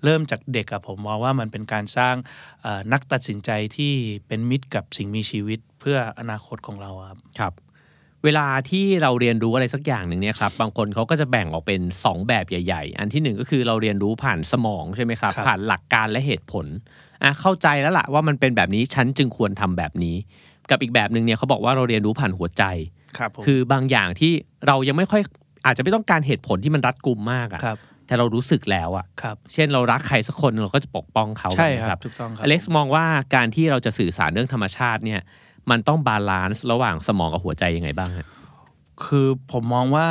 [0.05, 2.15] เริ่มจากเด็กอะผมมองว่ามันเป็นการสร้าง
[2.63, 3.93] เอ่อนักตัดสินใจที่
[4.29, 7.53] เป็นมิตรกับสิ่งมีชีวิตเพื่ออนาคตของเราอะครับครับ
[8.25, 16.67] เวลาที่เราเรียนรู้อะไรสักอย่างหนึ่งเนี่ยครับบางคนเขาก็จะแบ่งออกเป็น 2 แบบใหญ่ ๆ อันที่หนึ่งก็คือเราเรียนรู้ผ่านสมองใช่ไหมครับครับผ่านหลักการและเหตุผล
[17.23, 20.17] อะเข้าใจแล้วล่ะว่ามันเป็นแบบนี้ฉันจึงควรทำแบบนี้
[20.71, 22.65] กับอีกแบบหนึ่งเนี่ยเขาบอกว่าเราเรียนรู้ผ่านหัวใจ
[23.19, 24.33] ครับผมคือบางอย่างที่
[24.67, 25.23] เรายังไม่ค่อย
[25.67, 33.05] อาจจะไม่ต้องการเหตุผลที่มันรัดกุมมากอะครับแต่เรารู้สึกแล้วอะครับเช่นเรารักใครสักคนเราก็จะปกป้องเขาใช่นะครับถูกต้องครับอเล็กซ์มองว่า
[33.35, 35.21] การที่เราจะสื่อสารเรื่องธรรมชาติเนี่ย
[35.71, 38.27] มันต้อง balance ระหว่างสมองกับหัวใจยังไงบ้างฮะ
[39.05, 40.07] คือผมมองว่า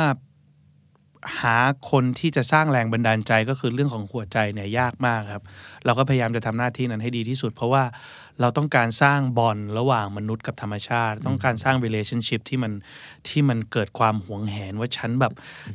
[1.40, 1.56] หา
[1.90, 5.42] คนที่จะสร้างแรงบันดาลใจก็คือเรื่องของหัวใจเนี่ยยากมากครับ
[5.84, 7.84] เราก็พยายามจะทำหน้าที่นั้นให้ดีที่สุด เพราะว่า
[8.40, 12.72] เราต้องการสร้างบอลระหว่างมนุษย์กับธรรมชาติ ต้องการสร้าง relationship ที่มัน
[13.28, 15.32] ที่มันเกิดความหวงแหนว่าฉันแบบ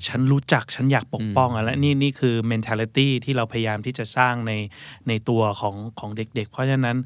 [0.07, 4.53] ฉันรู้จักฉันอยากปกป้องอะและนี่นี่คือ mentality ที่เราพยายามที่จะสร้างใน
[5.07, 6.97] ในตัวของของเด็ก ๆ เพราะฉะนั้น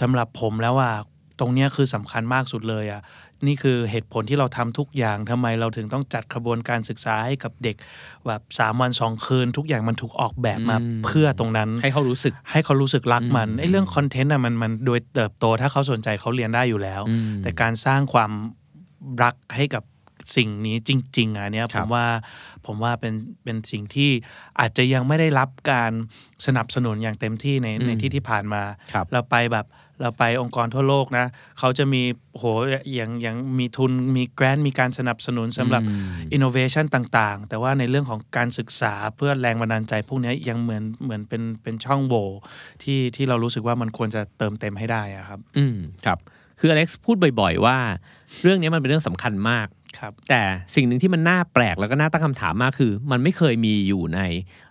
[0.00, 0.92] สำหรับผมแล้วว่า
[1.40, 3.02] ตรงเนี้ยคือสำคัญมากสุดเลยอะ
[3.46, 7.76] นี่คือเหตุผลที่เราทำทุกอย่างทำไมเราถึงต้องจัดกระบวนการศึกษาให้กับเด็ก
[8.26, 18.30] แบบสามวันสองคืน ทุกอย่างมันถูกออกแบบมาอืมเพื่อตรงนั้น ให้เขารู้สึกให้เขารู้สึกรักมันอืมไอ้เรื่องคอนเทนต์อะมันมันโดยเติบโตถ้าเขาสนใจเขาเรียนได้อยู่แล้วอืมแต่การสร้างความ
[19.22, 19.84] รักให้กับ
[20.36, 22.06] สิ่งนี้จริง ๆอะเนี้ยคผรับมว่า
[22.66, 24.10] ผมว่าเป็นเป็นสิ่งที่
[24.60, 25.92] อาจจะยังไม่ได้รับการ
[26.46, 29.66] สนับสนุนอย่างเต็มที่ในในที่ที่ผ่านมาครับเราไปแบบ
[30.00, 31.26] เราไปองค์กรทั่วโลกนะ
[31.58, 32.02] เขาจะมี
[32.36, 32.44] โห
[32.94, 42.26] อย่างอย่างมีทุนมีแกรนมีการสนับสนุนสำหรับอืมอินโนเวชันต่างๆ แต่ว่าในเรื่องของการศึกษาเพื่อแรงบันดาลใจ พวกนี้ยังเหมือนเหมือนเป็นเป็นช่องโหว่
[42.82, 46.18] ที่ที่เรารู้สึกว่ามันควรจะเติมเต็มให้ได้อะครับ อืมครับ
[46.60, 47.76] คืออเล็กซ์พูดบ่อย ๆ ว่า
[48.42, 49.66] เรื่องนี้มันเป็นเรื่องสำคัญมาก
[49.98, 50.42] ครับแต่
[50.74, 54.20] สิ่งหนึ่งที่มันน่าแปลกแล้วก็น่าตั้งคำถามมากคือ มันไม่เคยมีอยู่ใน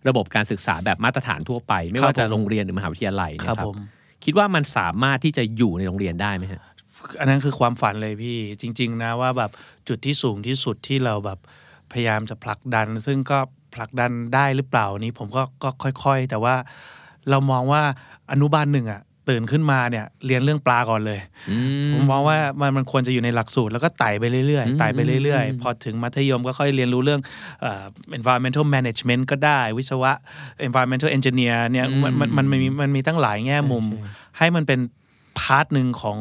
[0.07, 3.77] ระบบการศึกษาแบบมาตรฐานทั่วไป ไม่ว่าครับจะผมโรงเรียนหรือมหาวิทยาลัยคนะรับครับผม
[4.29, 6.61] คิดว่ามันสามารถที่จะอยู่ในโรงเรียนได้ไหมฮะ
[7.19, 9.51] อันนั้นคือความฝันเลยพี่จริง ๆ นะว่าแบบ
[9.87, 11.39] จุดที่สูงที่สุดที่เราแบบ
[11.91, 13.39] พยายามจะผลักดัน ซึ่งก็
[13.75, 15.69] ผลักดันได้หรือเปล่านี้ผมก็ก็
[16.03, 16.55] ค่อย ๆ แต่ว่า
[17.29, 17.81] เรามองว่า
[18.31, 21.19] อนุบาลหนึ่งอะ ตื่นขึ้นมาเนี่ยเรียนเรื่องปลาก่อนเลย
[21.93, 27.21] ผมมองว่ามันมันควรจะอยู่ในหลักสูตรแล้วก็ไต่ไปเรื่อยอืมๆไต่ไปเรื่อยอืมๆพอถึงมัธยมก็ค่อยเรียนรู้เรื่อง
[27.61, 27.83] เอ่อ
[28.17, 30.11] environmental management ก็ได้ วิศวะ
[30.67, 34.79] environmental engineer เนี่ยมันมันมันมันมีมันมีตั้งหลายแง่มุมใช่ให้มันเป็น
[35.39, 36.19] พาร์ทหนึ่งของ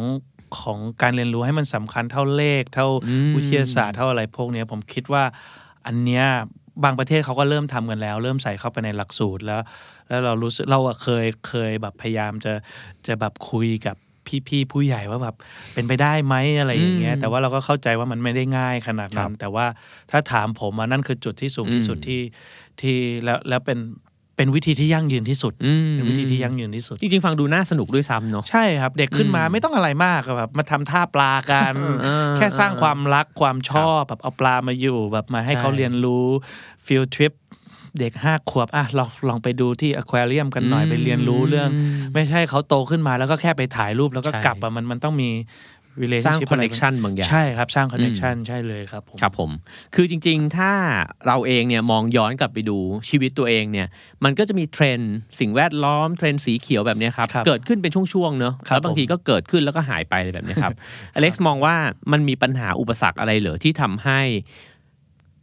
[0.61, 5.25] ของการเรียนรู้ให้มันสำคัญเท่าเลข เท่าอืมวิทยาศาสตร์เท่าอะไรพวกเนี้ยผมคิดว่า
[5.87, 6.25] อันเนี้ย
[6.85, 9.63] บางประเทศเขาก็เริ่มทำกันแล้ว เริ่มใส่เข้าไปในหลักสูตรแล้ว
[10.09, 12.53] แล้วเรารู้สึกเราอะเคยเคยแบบพยายามจะ
[13.07, 13.97] จะแบบคุยกับ
[14.49, 15.37] พี่ๆผู้ใหญ่ว่าแบบ
[15.75, 19.67] เป็นไปได้ไหมอะไรอย่างเงี้ยอืมแต่ว่าเราก็เข้าใจว่ามันไม่ได้ง่ายขนาดครันั้นบแต่ว่า
[20.11, 22.21] ถ้าถามผมอะนั่นคือจุดที่สูงที่สุดอืมที่
[22.81, 23.79] ที่แล้วแล้วเป็น
[24.37, 36.27] เป็นวิธีที่ยั่งยืนที่สุดอืมเป็นวิธีที่ยั่งยืนที่สุด จริงๆฟังดูน่าสนุกด้วยซ้ำเนาะใช่ครับ เด็กขึ้นมาอืมไม่ต้องอะไรมากอะแบบมาทำท่าปลากันเออแค่สร้างความรักความชอบแบบเอาปลามาอยู่แบบมาให้ใช่เขาเรียนรู้
[36.87, 37.33] ฟิลทริป
[38.01, 41.69] เด็กห้าขวบอะลองลองไปดูที่อควาเรียมกันหน่อยไปเรียนรู้เรื่อง
[42.15, 45.76] ไม่ใช่เขาโตขึ้นมาแล้วก็แค่ไปถ่ายรูปแล้วก็ใช่กลับอะมันมันต้องมี relationship
[46.27, 49.51] สร้างอะไร connection บางอย่างใช่ครับ สร้าง connection ใช่เลยครับผมครับผม
[49.95, 50.73] คือจริง ๆ ถ้า
[51.27, 52.79] เราเองเนี่ยมองย้อนกลับไปดู
[53.09, 53.87] ชีวิตตัวเองเนี่ย
[54.25, 60.75] มันก็จะมีเทรนด์สิ่งแวดล้อมเทรนด์สีเขียวแบบเนี้ยครับครับเกิดขึ้นเป็นช่วงๆเนอะครับแล้วบางทีก็เกิดขึ้นแล้วก็หายไปอะไรแบบเนี้ยครับ
[61.15, 61.75] อเล็กซ์มองว่า
[62.13, 64.21] มันมีปัญหาอุปสรรคอะไรเหรอที่ทำให้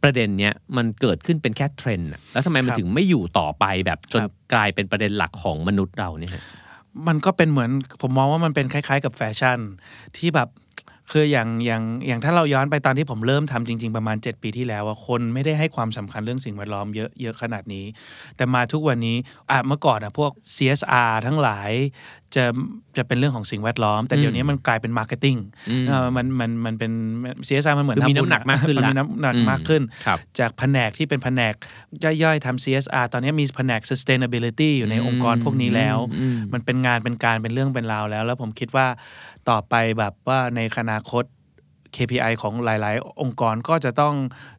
[0.02, 6.42] ประเด็นเนี้ยมันเกิดขึ้นเป็นแค่เทรนด์อะแล้วทำไมมันครับถึงไม่อยู่ต่อไปแบบจนครับกลายเป็นประเด็นหลักของมนุษย์เราเนี่ยฮะ
[7.06, 7.70] มันก็เป็นเหมือน
[8.02, 9.58] ผมมองว่ามันเป็นคล้าย ๆ กับแฟชั่น
[10.16, 10.48] ที่แบบ
[11.12, 17.84] คืออย่างอย่างอย่างถ้าเราย้อนไปตอนที่ผมเริ่มทำจริง ๆ ประมาณ 7 ปีที่แล้วอะคนไม่ได้ให้ความสำคัญเรื่องสิ่งแวดล้อมเยอะเยอะขนาดนี้
[18.36, 19.16] แต่มาทุกวันนี้
[19.50, 21.70] อะเมื่อก่อนอะพวก CSR ทั้งหลาย
[22.34, 22.44] จะ
[22.96, 25.36] จะเป็นเรื่องของสิ่งแวดล้อม แต่เดี๋ยวนี้มันกลายเป็น marketing
[25.70, 26.92] อืมเออมันมันมันเป็น
[27.46, 31.54] CSR มันเหมือนคือมีทำบุญน้ำหนักมากขึ้นมันละมีน้ำหนักอืมมากขึ้นครับจากแผนกที่เป็นแผนก
[32.22, 38.86] ย่อยๆทำ CSR ตอนนี้มีแผนก sustainability อยู่ในองค์กรพวกนี้แล้วอืมมันเป็นงานเป็นการเป็นเรื่องเป็นราวแล้ว แล้วผมคิดว่า
[39.50, 41.24] ต่อไปแบบว่าในอนาคต
[41.96, 44.14] KPI ของหลาย ๆ องค์กรก็จะต้อง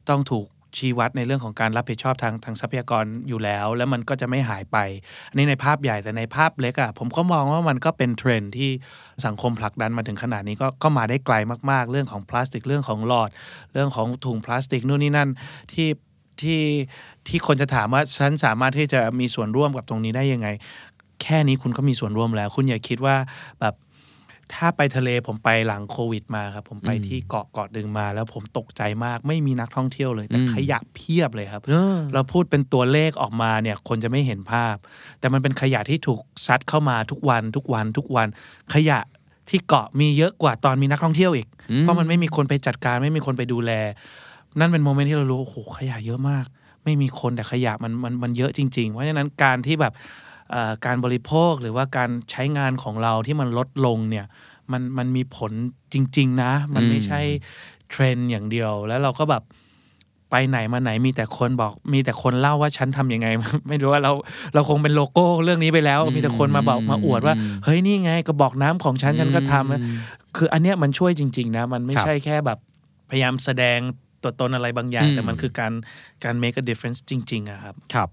[0.09, 0.45] ต้องถูก
[0.77, 4.77] ชี้วัดในเรื่องของการรับผิดชอบทางทางทรัพยากรอยู่แล้ว แล้วมันก็จะไม่หายไป
[5.29, 8.69] อันนี้ในภาพใหญ่แต่ในภาพเล็กอะ่ะผมก็มองว่ามันก็เป็นเทรนที่
[9.25, 11.35] สังคมผลักดันมาถึงขนาดนี้ก็ก็มาได้ไกล
[11.71, 13.29] มาก ๆ เรื่องของพลาสติกเรื่องของหลอด
[13.73, 15.29] เรื่องของถุงพลาสติกนู่นนี่นั่น
[15.73, 15.89] ที่
[16.41, 16.61] ที่
[17.27, 20.47] ที่คนจะถามว่าฉันสามารถที่จะมีส่วนร่วมกับตรงนี้ได้ยังไง
[21.21, 23.15] แค่นี้คุณก็มีส่วนร่วมแล้ว คุณอย่าคิดว่า
[23.59, 23.73] แบบ
[24.53, 34.75] ถ้าไปทะเลผมไปหลังโควิดมาครับ ผมไปอืมที่เกาะเกาะดึงมา แล้วผมตกใจมากไม่มีนักท่องเที่ยวเลย แต่อืมขยะเพียบเลยครับเออเราพูดเป็นตัวเลขออกมาเนี่ยคนจะไม่เห็นภาพ
[35.19, 38.27] แต่มันเป็นขยะที่ถูกซัดเข้ามาทุกวันทุกวันทุกวัน
[38.73, 38.99] ขยะ
[39.49, 43.71] ที่เกาะมีเยอะกว่าตอนมีนักท่องเที่ยวอีกอืมเพราะมันไม่มีคนไปจัดการไม่มีคนไปดูแล
[44.59, 46.45] นั่นเป็นโมเมนต์ที่เรารู้โอ้โหขยะเยอะมาก
[46.83, 50.24] ไม่มีคนแต่ขยะมันมันมันเยอะจริง ๆ เพราะฉะนั้นการที่แบบเอ่อ
[50.85, 54.25] การบริโภคหรือว่าการใช้งานของเราที่มันลดลงเนี่ย
[54.71, 55.51] มันมันมีผล
[55.93, 57.21] จริง ๆ นะ มันไม่ใช่
[57.89, 59.43] เทรนด์อย่างเดียว แล้วเราก็แบบ
[60.31, 63.27] ไปไหนมาไหนมีแต่คนบอก มีแต่คนเล่าว่าฉันทำยังไง
[63.69, 64.11] ไม่รู้ว่าเรา
[64.53, 69.97] เราคงเป็นโลโก้เรื่องนี้ไปแล้ว มีแต่คนมาบอกมาอวดว่าอืมเฮ้ยนี่ไงกระบอกน้ำของฉันฉันก็ทำอืม
[70.37, 72.59] คืออันเนี้ยมันช่วยจริง ๆ นะ มันไม่ครับใช่แค่แบบ
[73.09, 73.79] พยายามแสดง
[74.23, 75.73] ตัวตนอะไรบางอย่างอืมแต่มันคือการ
[76.23, 78.09] การ make a difference จริง ๆอะครับครับ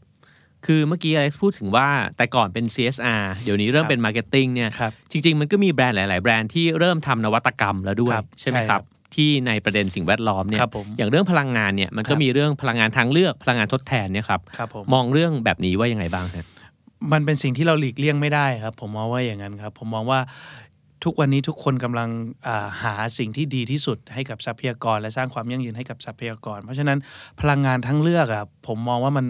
[0.67, 16.47] คือเมื่อกี้อเล็กซ์พูดถึงว่าแต่ก่อนเป็น CSR เดี๋ยวนี้เริ่มครับเป็น Marketing เนี่ยครับจริง ๆ มันก็มีแบรนด์หลาย ๆ แบรนด์ที่เริ่มทำนวัตกรรมแล้วด้วยครับใช่ไหมใช่คครัรับบที่ในประเด็นสิ่งแวดล้อมเนี่ยครับผมอย่างเรื่องพลังงานเนี่ยมันก็ครับมีเรื่องพลังงานทางเลือกพลังงานทดแทนเนี่ยครับครับผมมองเรื่องแบบนี้ว่ายังไงบ้างครับ
[17.13, 20.21] มันเป็นสิ่งที่เราหลีกเลี่ยงไม่ได้ครับ ผมมองว่าอย่างนั้นครับ ผมมองว่า
[21.05, 22.09] ทุกวันนี้ทุกคนกำลัง
[22.47, 26.99] อ่าหาสิ่งที่ดีที่สุดให้กับทรัพยากร และสร้างความยั่งยืนให้กับทรัพยากร เพราะฉะนั้น
[27.41, 29.27] พลังงานทั้งเลือกอะผมมองว่ามัน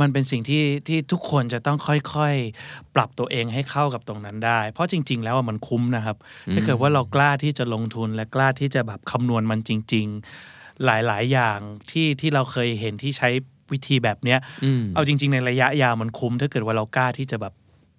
[0.00, 6.16] มันเป็นสิ่งที่ที่ทุกคนจะต้องค่อยๆ ปรับตัวเองให้เข้ากับตรงนั้นได้ เพราะจริง ๆ แล้วอะมันคุ้มนะครับ
[6.54, 10.06] ถ้าเกิดว่าเรากล้าที่จะลงทุนและกล้าที่จะแบบคำนวณมันจริง
[10.46, 11.58] ๆ หลายๆ อย่าง
[11.90, 13.28] ที่ที่เราเคยเห็นที่ใช้
[13.72, 17.54] วิธีแบบเนี้ยอืมเอาจริง ๆ ในระยะยาวมันคุ้ม ถ้าเกิดว่าเรากล้าที่จะแบบ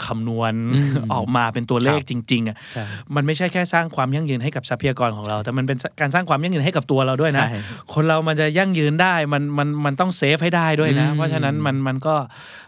[0.08, 2.84] คำนวณอืมออกมาเป็นตัวเลขครับจริง ๆอะใช่
[3.16, 7.60] มันไม่ใช่แค่สร้างความยั่งยืนให้กับทรัพยากรของเรา แต่มันเป็นการสร้างความยั่งยืนให้กับตัวเราด้วยนะใช่
[7.94, 12.16] คนเรามันจะยั่งยืนได้มันมันมันต้องเซฟให้ได้ด้วยนะอืมเพราะฉะนั้นมันมันก็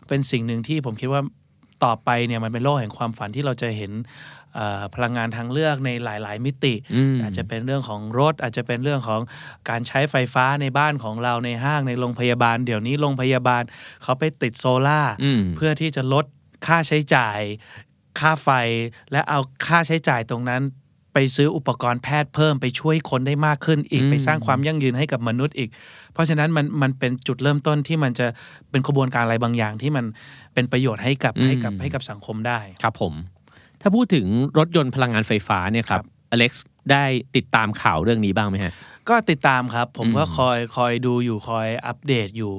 [0.08, 1.22] เป็นสิ่งหนึ่งที่ผมคิดว่า
[1.84, 3.93] ต่อไปเนี่ยมันเป็นโลกแห่งความฝันที่เราจะเห็น
[4.56, 9.22] เอ่อพลังงานทางเลือกในหลาย ๆ มิติอืมอาจจะเป็นเรื่องของรถ อาจจะเป็นเรื่องของ
[9.69, 13.63] การใช้ไฟฟ้าในบ้านของเราในห้างในโรงพยาบาล เดี๋ยวนี้โรงพยาบาล
[14.04, 16.26] เขาไปติดโซล่าร์อืมเพื่อที่จะลด
[16.67, 17.39] ค่าใช้จ่าย
[18.19, 18.49] ค่าไฟ
[19.12, 20.62] และเอาค่าใช้จ่ายตรงนั้น
[21.13, 25.69] ไปซื้ออุปกรณ์แพทย์เพิ่มไปช่วยคนได้มากขึ้นอีกอืมไปสร้างความยั่งยืนให้กับมนุษย์อีก
[26.13, 28.28] เพราะฉะนั้นมันมันเป็นจุดเริ่มต้นที่มันจะ
[28.71, 30.06] เป็นกระบวนการอะไรบางอย่างที่มัน
[30.54, 33.13] เป็นประโยชน์ให้กับให้กับให้กับสังคมได้ครับผม
[33.82, 34.26] ถ้าพูดถึง
[34.58, 38.73] รถยนต์พลังงานไฟฟ้าเนี่ยครับครับอเล็กซ์ได้ติดตามข่าวเรื่องนี้บ้างไหมฮะ
[39.10, 42.54] ก็ติดตามครับ ผมก็อืมคอยคอยดูอยู่คอยอัปเดตอยู่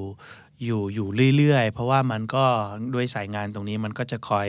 [0.63, 2.45] อยู่อยู่เรื่อยๆ เพราะว่ามันก็
[2.93, 4.47] ด้วยสายงานตรงนี้มันก็จะคอย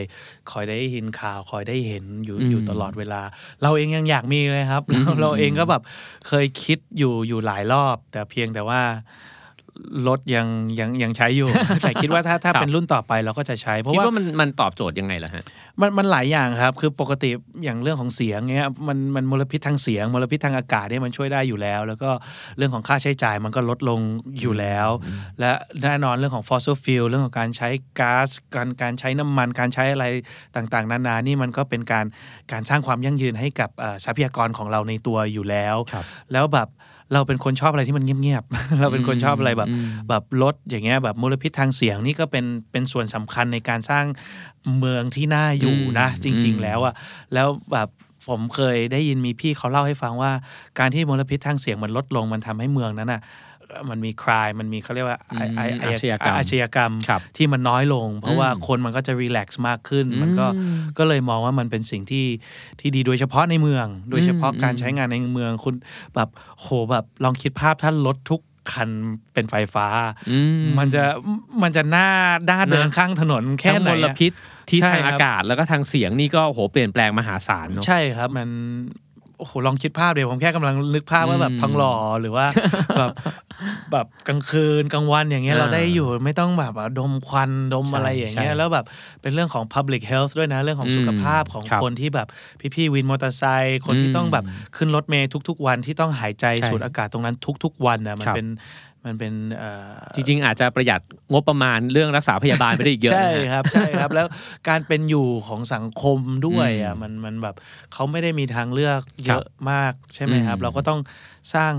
[0.51, 3.21] คอยได้ยินข่าวคอยได้เห็นอยู่อืมอยู่ตลอดเวลา
[3.61, 5.81] เราเองยังอยากมีเลยครับเราเราเองก็แบบ
[6.27, 8.81] เคยคิดอยู่อยู่หลายรอบ แต่เพียงแต่ว่า
[10.07, 10.47] รถยัง
[10.79, 11.49] ยังยังใช้อยู่
[11.81, 15.43] แต่คิดว่าถ้าถ้าครับเป็นรุ่นต่อไปเราก็จะใช้ เพราะคิดว่าว่ามันมันตอบโจทย์ยังไงล่ะฮะ
[15.81, 17.29] มันมันหลายอย่างครับ คือปกติ
[17.63, 22.09] อย่างเรื่องของเสียงเนี้ยมันมันมลพิษทางเสียงมลพิษทางอากาศเนี่ยมันช่วยได้อยู่แล้ว แล้วก็
[22.57, 23.99] เรื่องของค่าใช้จ่ายมันก็ลดลง
[24.41, 24.87] อยู่แล้ว
[25.39, 25.51] และ
[25.83, 30.05] แน่นอนเรื่องของ fossil fuel เรื่องของการใช้ก๊าซการการใช้น้ำมันการใช้อะไร
[30.55, 32.05] ต่างๆ นานานี่มันก็เป็นการ
[32.51, 36.69] การสร้างความยั่งยืนให้กับเอ่อทรัพยากรของเราในตัวอยู่แล้วครับแล้วแบบ
[37.13, 44.05] เราเป็นคนชอบอะไรที่มันเงียบๆ เราเป็นคนชอบอะไรแบบอืมแบบรถอย่างเงี้ยแบบมลพิษทางเสียงนี่ก็เป็นเป็นส่วนสำคัญในการสร้าง
[44.77, 46.93] เมืองที่น่าอยู่นะอืมจริงอืมๆแล้วอะ
[47.33, 47.87] แล้วแบบ
[48.27, 50.31] ผมเคยได้ยินมีพี่เขาเล่าให้ฟังว่า
[50.79, 53.56] การที่มลพิษทางเสียงมันลดลงมันทำให้เมืองนั้นอะเอ่อ
[53.89, 62.25] มันมีคลายมันมีเขาเรียกว่าไอไอไออาชญากรรมอาชญากรรมครับที่มันน้อยลง เพราะว่าอืมคนมันก็จะรีแลกซ์มากขึ้น มันก็อืมก็เลยมองว่ามันเป็นสิ่งที่
[62.79, 65.75] ที่ดีโดยเฉพาะในเมือง โดยเฉพาะอืมการใช้งานในเมืองคุณ
[66.15, 68.89] แบบโหแบบลองคิดภาพถ้ารถทุกคัน
[69.33, 69.87] เป็นไฟฟ้า
[70.31, 70.39] อื
[70.77, 71.03] มันจะ
[71.63, 72.07] มันจะหน้า
[72.49, 74.31] ด้าเดินนะข้างถนนแค่ทั้งไหนมลอะพิษ
[74.69, 78.49] ที่ใช่ทางครับอากาศแล้วก็ทางเสียงนี่ก็โหเปลี่ยนแปลงมหาศาลเนาะใช่ครับมัน
[79.37, 82.45] โอ้โหลองคิดภาพเดี๋ยวผมแค่กำลังนึกภาพว่าแบบอืมทองหล่อหรือว่า
[82.97, 83.11] แบบ
[83.91, 88.85] แบบกลางคืนกลางวันอย่างเงี้ยอ่าเราได้อยู่ไม่ต้องแบบว่าดมควันดมใช่อะไรอย่างเงี้ยใช่แล้วแบบ
[89.21, 92.27] เป็นเรื่องของ public health ด้วยนะเรื่องของอืมสุขภาพของครับคนที่แบบ
[92.75, 94.45] พี่ๆวินมอเตอร์ไซค์คนที่อืมต้องแบบ
[94.75, 98.47] ขึ้นรถเมล์ทุก ๆ วันที่ต้องหายใจใช่สูดอากาศตรงนั้นทุก ๆ วันนะมันครับเป็น
[99.07, 104.27] มันเป็นเอ่อจริง ๆ อาจจะประหยัดงบประมาณเรื่องรักษาพยาบาลไปได้อีกเยอะใช่นะฮะครับใช่ครับ แล้ว
[104.69, 107.55] การเป็นอยู่ของสังคมด้วยอะอืมมันมันแบบ
[107.93, 110.99] เขาไม่ได้มีทางเลือกเยอะมากใช่ไหมครับอืมเราก็ต้อง
[111.55, 111.73] สร้าง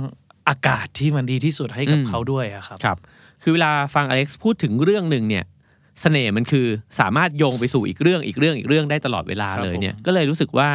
[0.48, 2.98] อากาศที่มันดีที่สุดให้กับอืมเขาด้วยอะครับครับ
[3.42, 5.44] คือเวลาฟังอเล็กซ์พูดถึงเรื่องหนึ่งเนี่ย
[6.02, 6.66] เสน่ห์มันคือ
[7.00, 10.68] สามารถโยงไปสู่อีกเรื่องอีกเรื่องอีกเรื่องได้ตลอดเวลาครับเลยเนี่ยผมก็เลยรู้สึกว่า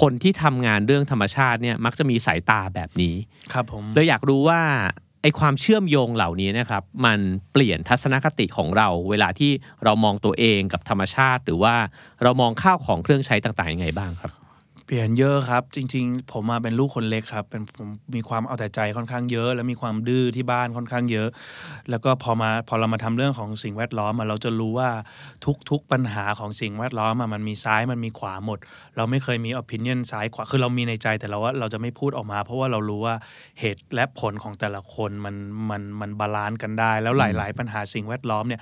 [0.00, 3.14] คนที่ทำงานเรื่องธรรมชาติเนี่ยมักจะมีสายตาแบบนี้
[3.52, 4.60] ครับผมเลยอยากรู้ว่า
[5.22, 7.18] ไอความเชื่อมโยงเหล่านี้นะครับมัน
[7.52, 9.52] เปลี่ยนทัศนคติของเรา เวลาที่
[9.84, 11.74] เรามองตัวเองกับธรรมชาติ หรือว่า
[12.22, 14.32] เรามองข้าวของเครื่องใช้ต่างๆยังไงบ้างครับ
[14.86, 21.28] เปลี่ยนเยอะครับ จริง ๆ ผมมาเป็นลูกคนเล็กครับ เป็นผมมีความเอาแต่ใจค่อนข้างเยอะ และมีความดื้อที่บ้านค่อนข้างเยอะ
[21.90, 24.90] แล้วก็พอมาพอเรามาทำเรื่องของสิ่งแวดล้อมอะเราจะรู้ว่า
[25.70, 28.58] ทุก ๆปัญหาของสิ่งแวดล้อมมันมีซ้ายมันมีขวาหมด
[28.96, 33.14] เราไม่เคยมี opinion ซ้ายขวาคือเรามีในใจแต่เราว่าเราจะไม่พูดออกมา เพราะว่าเรารู้ว่า
[33.60, 35.34] เหตุและผลของแต่ละคนมัน
[35.70, 38.60] มันมัน balance กันได้ แล้วหลาย ๆ ปัญหาสิ่งแวดล้อมเนี่ย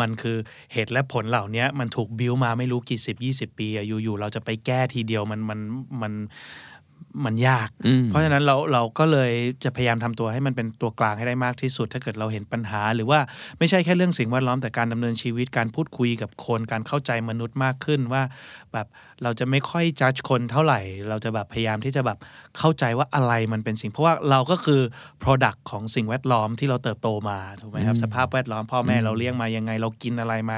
[0.00, 0.36] มันคือ
[0.72, 5.60] เหตุและผลเหล่านี้มันถูกบิวมาไม่รู้กี่สิบยี่สิบปีอยู่ๆเราจะไปแก้ทีเดียวมันมัน
[6.02, 6.12] มัน
[7.24, 9.32] มันยากอืมเพราะฉะนั้นเราเราก็เลย
[9.64, 13.20] จะพยายามทำตัวให้มันเป็นตัวกลางให้ได้มากที่สุด ถ้าเกิดเราเห็นปัญหา หรือว่า
[13.58, 18.22] ไม่ใช่แค่เรื่องสิ่งแวดล้อมแต่การดำเนินชีวิตการพูดคุยกับคนการเข้าใจมนุษย์มากขึ้นว่า
[18.72, 18.86] แบบ
[19.22, 22.18] เราจะไม่ค่อยจัดคนเท่าไหร่ เราจะแบบพยายามที่จะแบบ
[22.58, 24.80] เข้าใจว่าอะไรมันเป็นสิ่ง เพราะว่าเราก็คือ
[25.22, 30.56] product ของสิ่งแวดล้อมที่เราเติบโตมาถูกไหมครับอืมสภาพแวดล้อมพ่อแม่อืมเราเลี้ยงมายังไงเรากินอะไรมา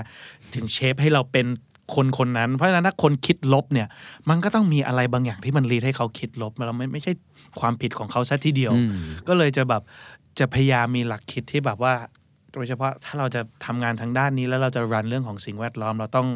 [0.55, 1.47] ถึงเชฟให้เราเป็น
[1.95, 3.89] คนคนนั้น เพราะฉะนั้นถ้าคนคิดลบเนี่ย
[4.29, 7.13] มันก็ต้องมีอะไรบางอย่างที่มันรีดให้เขาคิดลบเราไม่ไม่ใช่
[7.61, 8.91] ความผิดของเขาซะทีเดียวอืม
[9.29, 9.83] ก็เลยจะแบบ
[10.39, 11.95] จะพยายามมีหลักคิดที่แบบว่า
[12.53, 16.29] โดยเฉพาะถ้าเราจะทำงานทางด้านนี้แล้วเราจะรันเรื่องของสิ่งแวดล้อม เราต้อง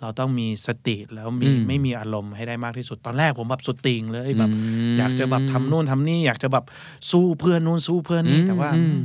[0.00, 4.60] เราต้องมีสติแล้วมีอืมไม่มีอารมณ์ให้ได้มากที่สุดตอนแรกผมแบบสุดติงเลยแบบอื
[4.92, 6.64] มอยากจะแบบทำนู่นทำนี่ อยากจะแบบ
[7.10, 8.96] สู้เพื่อนนู่นสู้เพื่อนนี่อืมแต่ว่าอืม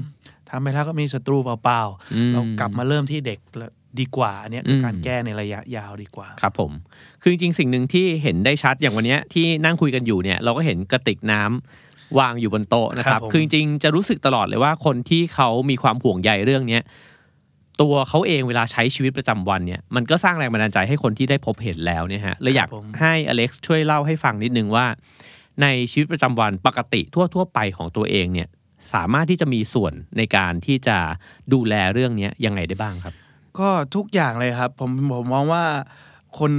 [0.50, 1.82] ทำไปแล้วก็มีศัตรูเปล่า
[2.14, 3.40] อืมๆเรากลับมาเริ่มที่เด็ก
[4.00, 6.72] ดีกว่า อันเนี้ยคืออมการแก้ในระยะยาวดีกว่า ครับผม
[7.22, 16.84] คือจริงๆสิ่งหนึ่งที่เห็นได้ชัดอย่างวันเนี้ยที่นั่งคุยกันอยู่เนี่ยเราก็เห็นกระติกน้ำวางอยู่บนโต๊ะนะครับครับผมคือจริงๆจะรู้สึกตลอดเลยว่าคนที่เขามีความห่วงใยเรื่องเนี้ย
[17.82, 24.86] ตัวเขาเองเวลาใช้ชีวิตประจำวันเนี่ยมันก็สร้างแรงบันดาลใจให้คนที่ได้พบเห็นแล้วเนี่ยฮะเลยอยากครับผมให้อเล็กซ์ช่วยเล่าให้ฟังนิดนึงว่า
[25.62, 28.48] ในชีวิตประจำวันปกติทั่ว ๆ ไปของตัวเองเนี่ย
[28.94, 30.98] สามารถที่จะมีส่วนในการที่จะ
[31.54, 33.14] ดูแลเรื่องเนี้ยยังไงได้บ้างครับ
[33.60, 35.64] ก็ทุกอย่างเลยครับผมผมมองว่า
[36.40, 36.54] คน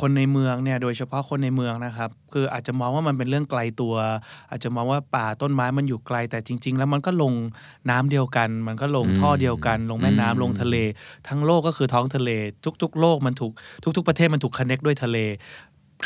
[0.00, 3.94] คนในเมืองเนี่ยโดยเฉพาะคนในเมืองนะครับ คืออาจจะมองว่ามันเป็นเรื่องไกลตัว
[4.50, 7.34] อาจจะมองว่าป่าต้นไม้มันอยู่ไกลแต่จริง ๆ แล้วมันก็ลง
[7.90, 10.76] น้ำเดียวกัน มันก็ลงอืมท่อเดียวกัน ลงแม่น้ำอืมลงทะเล
[11.28, 12.30] ทั้งโลกก็คือท้องทะเล
[12.82, 13.52] ทุก ๆ โลกมันถูก
[13.96, 15.18] ทุก ๆ ประเทศมันถูก connect ด้วยทะเล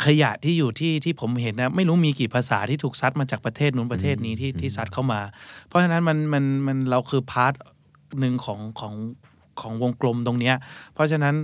[0.04, 5.20] ขยะที่อยู่ที่ที่ผมเห็นนะไม่รู้มีกี่ภาษาที่ถูกซัดมาจากประเทศนู้นประเทศนี้ที่ที่ซัดเข้ามา
[5.66, 7.52] เพราะฉะนั้นมันมันมันเราคือ part
[8.20, 8.94] หนึ่งของของ
[9.60, 10.56] ของวงกลมตรงเนี้ย
[10.94, 11.34] เพราะฉะนั้น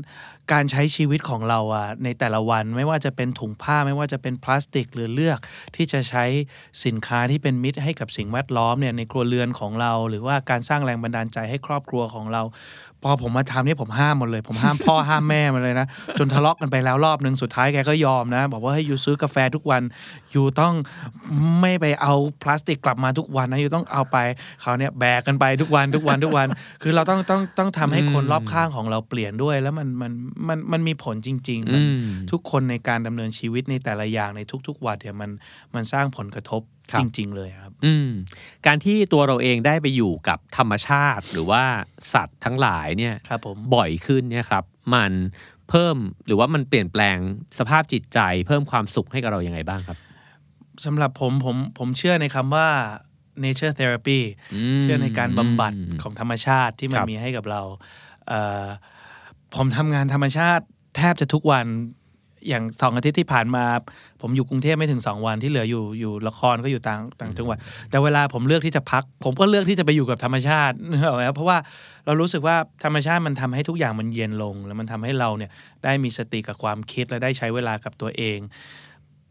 [0.53, 5.39] การใช้ชีวิตของเราอะในแต่ละวันไม่ว่าจะเป็นถุงผ้าไม่ว่าจะเป็นพลาสติก หรือเลือก
[5.77, 6.25] ที่จะใช้
[6.85, 12.43] สินค้าที่เป็นมิตรให้กับสิ่งแวดล้อมเนี่ยในครัวเรือนของเรา หรือว่าการสร้างแรงบันดาลใจให้ครอบครัวของเรา
[13.05, 15.87] พอผมมาทำเนี่ยผมห้ามหมดเลย ผมห้ามพ่อห้ามแม่มาเลยนะ
[16.19, 19.83] จนทะเลาะกันไปแล้วรอบนึงสุดท้ายแกก็ยอมนะ บอกว่าให้ยูซื้อกาแฟทุกวัน
[20.35, 20.75] ยูต้อง
[21.61, 24.17] ไม่ไปเอาพลาสติกกลับมาทุกวันนะยูต้องเอาไป
[24.61, 26.47] เขาเนี่ยแบกกันไปทุกวันทุกวันทุกวัน
[26.83, 30.13] คือเราต้องต้องต้องทำให้คนอืมรอบข้างของเราเปลี่ยนด้วย แล้วมันมัน
[30.49, 35.31] มันมันมีผลจริงๆอืมันมทุกคนในการดำเนินชีวิตในแต่ละอย่างในทุก ๆ วันเนี่ยมัน
[35.75, 38.09] มันสร้างผลกระทบค รับจริง ๆ เลยครับ อืม
[38.67, 41.63] การที่ตัวเราเองได้ไปอยู่กับธรรมชาติหรือว่า
[42.13, 45.13] สัตว์ทั้งหลายเนี่ยครับผมบ่อยขึ้นเนี่ยครับ มัน
[45.69, 47.19] เพิ่มหรือว่ามันเปลี่ยนแปลง
[47.59, 49.99] สภาพจิตใจ เพิ่มความสุขให้กับเรายังไงบ้างครับ
[50.85, 52.69] สำหรับผมผมผมเชื่อในคำว่า
[53.45, 54.21] nature therapy
[54.77, 57.63] มเชื่อในการบำบัดมของธรรมชาติที่มันครับมีให้กับเรา
[58.29, 58.67] เอ่อ
[59.55, 60.65] ผมทำงานธรรมชาติ
[60.97, 61.67] แทบจะทุกวัน
[62.49, 63.65] อย่างสองอาทิตย์ที่ผ่านมา
[64.21, 67.59] ผมอยู่กรุงเทพไม่ถึง 2 วันที่เหลืออยู่อยู่ละครก็อยู่ต่างต่างจังหวัด
[67.91, 71.59] แต่เวลาผมเลือกที่จะพัก ผมก็เลือกที่จะไปอยู่กับธรรมชาตินึกออกไหมครับเพราะว่า
[72.07, 75.51] เรารู้สึกว่าธรรมชาติมันทำให้ทุกอย่างมันเย็นลง แล้วมันทำให้เราเนี่ย
[75.85, 78.41] ได้มีสติกับความคิดและได้ใช้เวลากับตัวเอง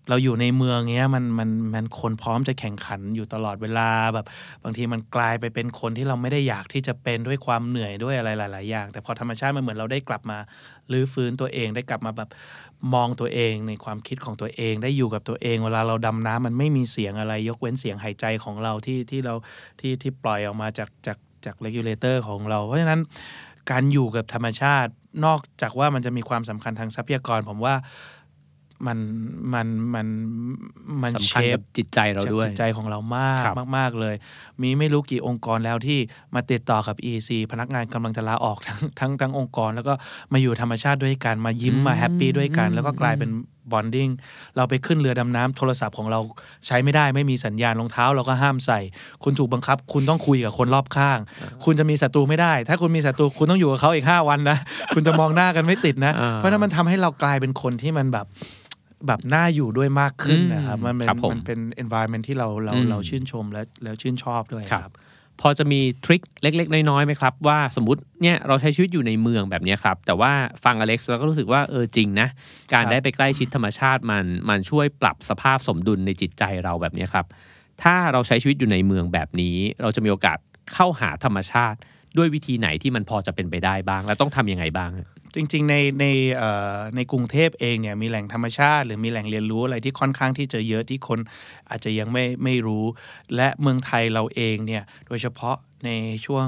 [0.09, 4.25] เราอยู่ในเมืองเงี้ยมันมันมันคนพร้อมจะแข่งขันอยู่ตลอดเวลาแบบ
[4.63, 10.37] บางทีมันกลายไปเป็นคนที่เราไม่ได้อยากที่จะเป็นด้วยความเหนื่อยด้วยอะไรหลาย ๆ อย่าง แต่พอธรรมชาติมันเหมือนเราได้กลับมา
[10.91, 12.29] รื้อฟื้นตัวเองได้กลับมาแบบ
[12.93, 19.35] มองตัวเองในความคิดของตัวเองได้อยู่กับตัวเอง เวลาเราดำน้ำมันไม่มีเสียงอะไร ยกเว้นเสียงหายใจของเราที่ที่เรา
[19.79, 23.01] ที่ที่ปล่อยออกมาจากจากจาก regulator ของเรา เพราะฉะนั้น
[23.71, 24.91] การอยู่กับธรรมชาติ
[25.25, 27.75] นอกจากว่ามันจะมีความสำคัญทางทรัพยากร ผมว่า
[28.87, 28.97] มัน
[29.53, 30.07] มันมัน
[31.03, 34.15] มันสำเชคัญฟกับจิตใจเราด้วยจิตใจของเรามากครับมาก ๆ เลย
[34.61, 35.99] มีไม่รู้กี่องค์กรแล้วที่
[36.35, 39.93] มาติดต่อกับ EEC พนักงานกำลังจะลาออกทั้งทั้งทั้งองค์กร แล้วก็
[40.33, 43.31] มาอยู่ธรรมชาติด้วยกัน มายิ้มมา happy ด้วยกัน แล้วก็กลายเป็น
[43.71, 44.09] bonding
[44.55, 46.19] เราไปขึ้นเรือดำน้ำโทรศัพท์ของเรา
[46.67, 48.79] ใช้ไม่ได้ไม่มีสัญญาณรองเท้าเราก็ห้ามใส่
[49.23, 51.19] คุณถูกบังคับ คุณต้องคุยกับคนรอบข้าง
[51.65, 54.57] คุณจะมีศัตรูไม่ได้ ถ้าคุณมีศัตรูคุณต้องอยู่กับเขาอีก 5 วันนะ
[54.93, 58.25] คุณจะมองหน้ากันไม่ติดนะอ่าเพราะฉะนั้นมันทำให้เรากลายเป็นคนที่มันแบบ
[59.07, 64.95] แบบน่าอยู่ด้วยมากขึ้นนะครับ มันเป็นครับผมมันเป็น environment ที่เราเราอืมเราชื่นชมและแล้วชื่นชอบด้วยคครัรับบ
[65.41, 70.31] พอจะมีทริคเล็ก ๆ น้อยๆไหมครับ ว่าสมมติเนี่ยเราใช้ชีวิตอยู่ในเมืองแบบเนี้ยครับ แต่ว่า
[70.63, 72.27] ฟังอเล็กซ์แล้วก็รู้สึกว่าเออจริงนะ
[72.73, 77.25] การครับได้ไปใกล้ชิดธรรมชาติมันมันช่วยปรับสภาพสมดุลในจิตใจเราแบบเนี้ยครับ
[77.83, 80.37] ถ้าเราใช้ชีวิตอยู่ในเมืองแบบนี้ เราจะมีโอกาส
[80.73, 81.77] เข้าหาธรรมชาติ
[82.17, 84.89] ด้วยวิธีไหนที่มันพอจะเป็นไปได้บ้าง แล้วต้องทำยังไงบ้าง
[85.35, 91.19] จริง ๆ ในในเอ่อในกรุงเทพเองเนี่ยมีแหล่งธรรมชาติ หรือมีแหล่งเรียนรู้อะไรที่ค่อนข้างที่จะเยอะที่คน
[91.69, 92.85] อาจจะยังไม่ไม่รู้
[93.35, 95.89] และเมืองไทยเราเองเนี่ยโดยเฉพาะใน
[96.25, 96.47] ช่วง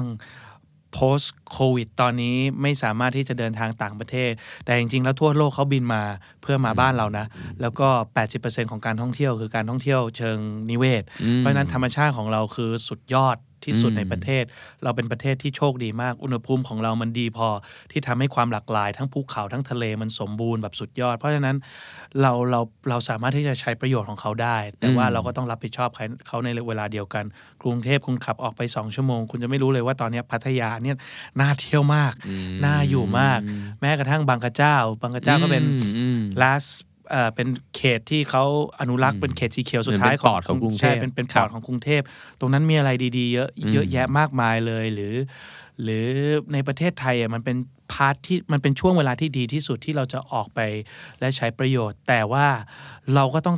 [0.96, 4.32] post covid ตอนนี้ไม่สามารถที่จะเดินทางต่างประเทศ
[4.64, 6.02] แต่จริง ๆ แล้วทั่วโลกเขาบินมา
[6.42, 7.26] เพื่อมาบ้านเรานะ
[7.60, 7.88] แล้วก็
[8.30, 10.38] 80%ของการท่องเที่ยวคือการท่องเที่ยวเชิง
[10.70, 14.44] นิเวศอืมเพราะฉะนั้นธรรมชาติของเราคือสุดยอด ที่สุดอืมในประเทศ
[14.82, 17.48] เราเป็นประเทศที่โชคดีมาก อุณหภูมิของเรามันดีพอ
[17.90, 21.56] ที่ทำให้ความหลากหลาย ทั้งภูเขาทั้งทะเลมันสมบูรณ์แบบสุดยอด เพราะฉะนั้น
[22.20, 25.90] เราเราเราสามารถที่จะใช้ประโยชน์ของเขาได้ แต่ว่าอืมเราก็ต้องรับผิดชอบ
[26.28, 27.24] เขาในเวลาเดียวกัน
[27.62, 30.96] กรุงเทพคุณขับออกไป2ชั่วโมง คุณจะไม่รู้เลยว่าตอนนี้พัทยาเนี่ย
[31.40, 32.12] น่าเที่ยวมาก
[32.64, 33.40] น่าอยู่มาก
[33.80, 36.70] แม้กระทั่งบางกระเจ้า บางกระเจ้าก็เป็นอืมอืม last
[37.14, 38.44] เอ่อเป็นเขตที่เขา
[38.80, 42.02] อนุรักษ์เป็นเขตสีเขียวสุดเหมือนท้ายเป็นปอดของกรุงเทพใช่เป็นเป็นปอดครับของกรุงเทพ
[42.40, 45.14] ตรงนั้นมีอะไรดีๆ เยอะอืมเยอะแยะมากมายเลยหรือ
[45.82, 46.06] หรือ
[46.52, 47.56] ในประเทศไทยอะมันเป็น
[47.92, 50.60] part ที่มันเป็นช่วงเวลาที่ดีที่สุดที่เราจะออกไป
[51.20, 52.46] และใช้ประโยชน์ แต่ว่า
[53.14, 53.56] เราก็ต้อง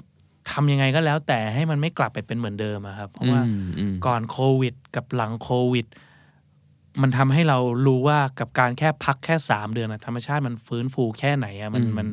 [0.52, 5.86] ทำยังไงก็แล้ว แต่ให้มันไม่กลับไปเป็นเหมือนเดิมอะครับ เพราะว่าอืมอืมก่อนโควิด กับหลังโควิด
[7.02, 12.06] มันทำให้เรารู้ว่ากับการแค่พักแค่สามเดือนอะธรรมชาติมันฟื้นฟูแค่ไหนอะมันอืมมัน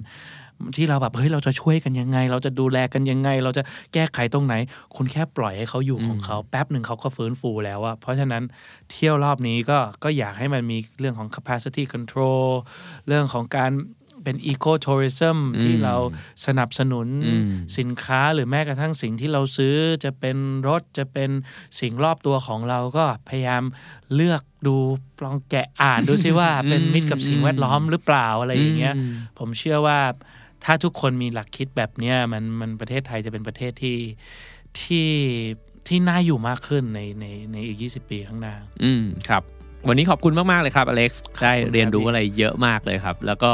[0.75, 3.63] ที่เราแบบเฮ้ยเราจะช่วยกันยังไง เราจะดูแลกันยังไง เราจะ
[3.93, 4.53] แก้ไขตรงไหน
[4.95, 8.43] คุณแค่ปล่อยให้เขาอยู่ของเขาแป๊บหนึ่งเขาก็ฟื้นฟูแล้วอะเพราะฉะนั้น
[8.91, 12.47] เที่ยวรอบนี้ก็ก็อยากให้มันมีเรื่องของ capacity control
[13.07, 13.71] เรื่องของการ
[14.27, 15.95] เป็น eco tourism ที่เรา
[16.45, 17.43] สนับสนุนอืม
[17.77, 20.37] สินค้าหรือแม้กระทั่งสิ่งที่เราซื้อจะเป็น
[20.67, 21.29] รถจะเป็น
[21.79, 23.63] สิ่งรอบตัวของเราก็พยายาม
[24.15, 24.75] เลือกดู
[25.23, 29.99] ลองแกะอ่านดูซิว่าเป็นมิตรกับสิ่งแวดล้อมหรือเปล่าอะไรอย่างเงี้ยอืมผมเชื่อว่า
[30.65, 33.97] ถ้าทุกคนมีหลักคิดแบบเนี้ยมันมันประเทศไทยจะเป็นประเทศที่
[34.81, 35.09] ที่
[35.87, 39.43] ที่น่าอยู่มากขึ้นในในในอีก 20 ปีข้างหน้า อืมครับ
[39.87, 43.51] วันนี้ขอบคุณมาก ๆ เลยครับอเล็กซ์ได้ขอบคุณครับเรียนรู้อะไรเยอะมากเลยครับ แล้วก็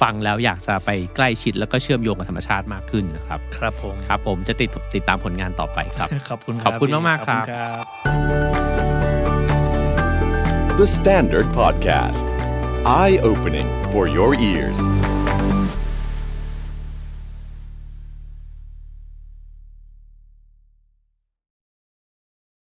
[0.00, 7.84] ฟังแล้วอยากจะไปใกล้ชิดแล้วก็เชื่อมโยงกับธรรมชาติมากขึ้นนะครับ ครับผมครับผมจะติดติดตามผลงานต่อไปครับ ขอบคุณขอบคุณมากๆขอบณครับ
[10.80, 12.26] The Standard Podcast.
[12.86, 14.80] Eye opening for your ears.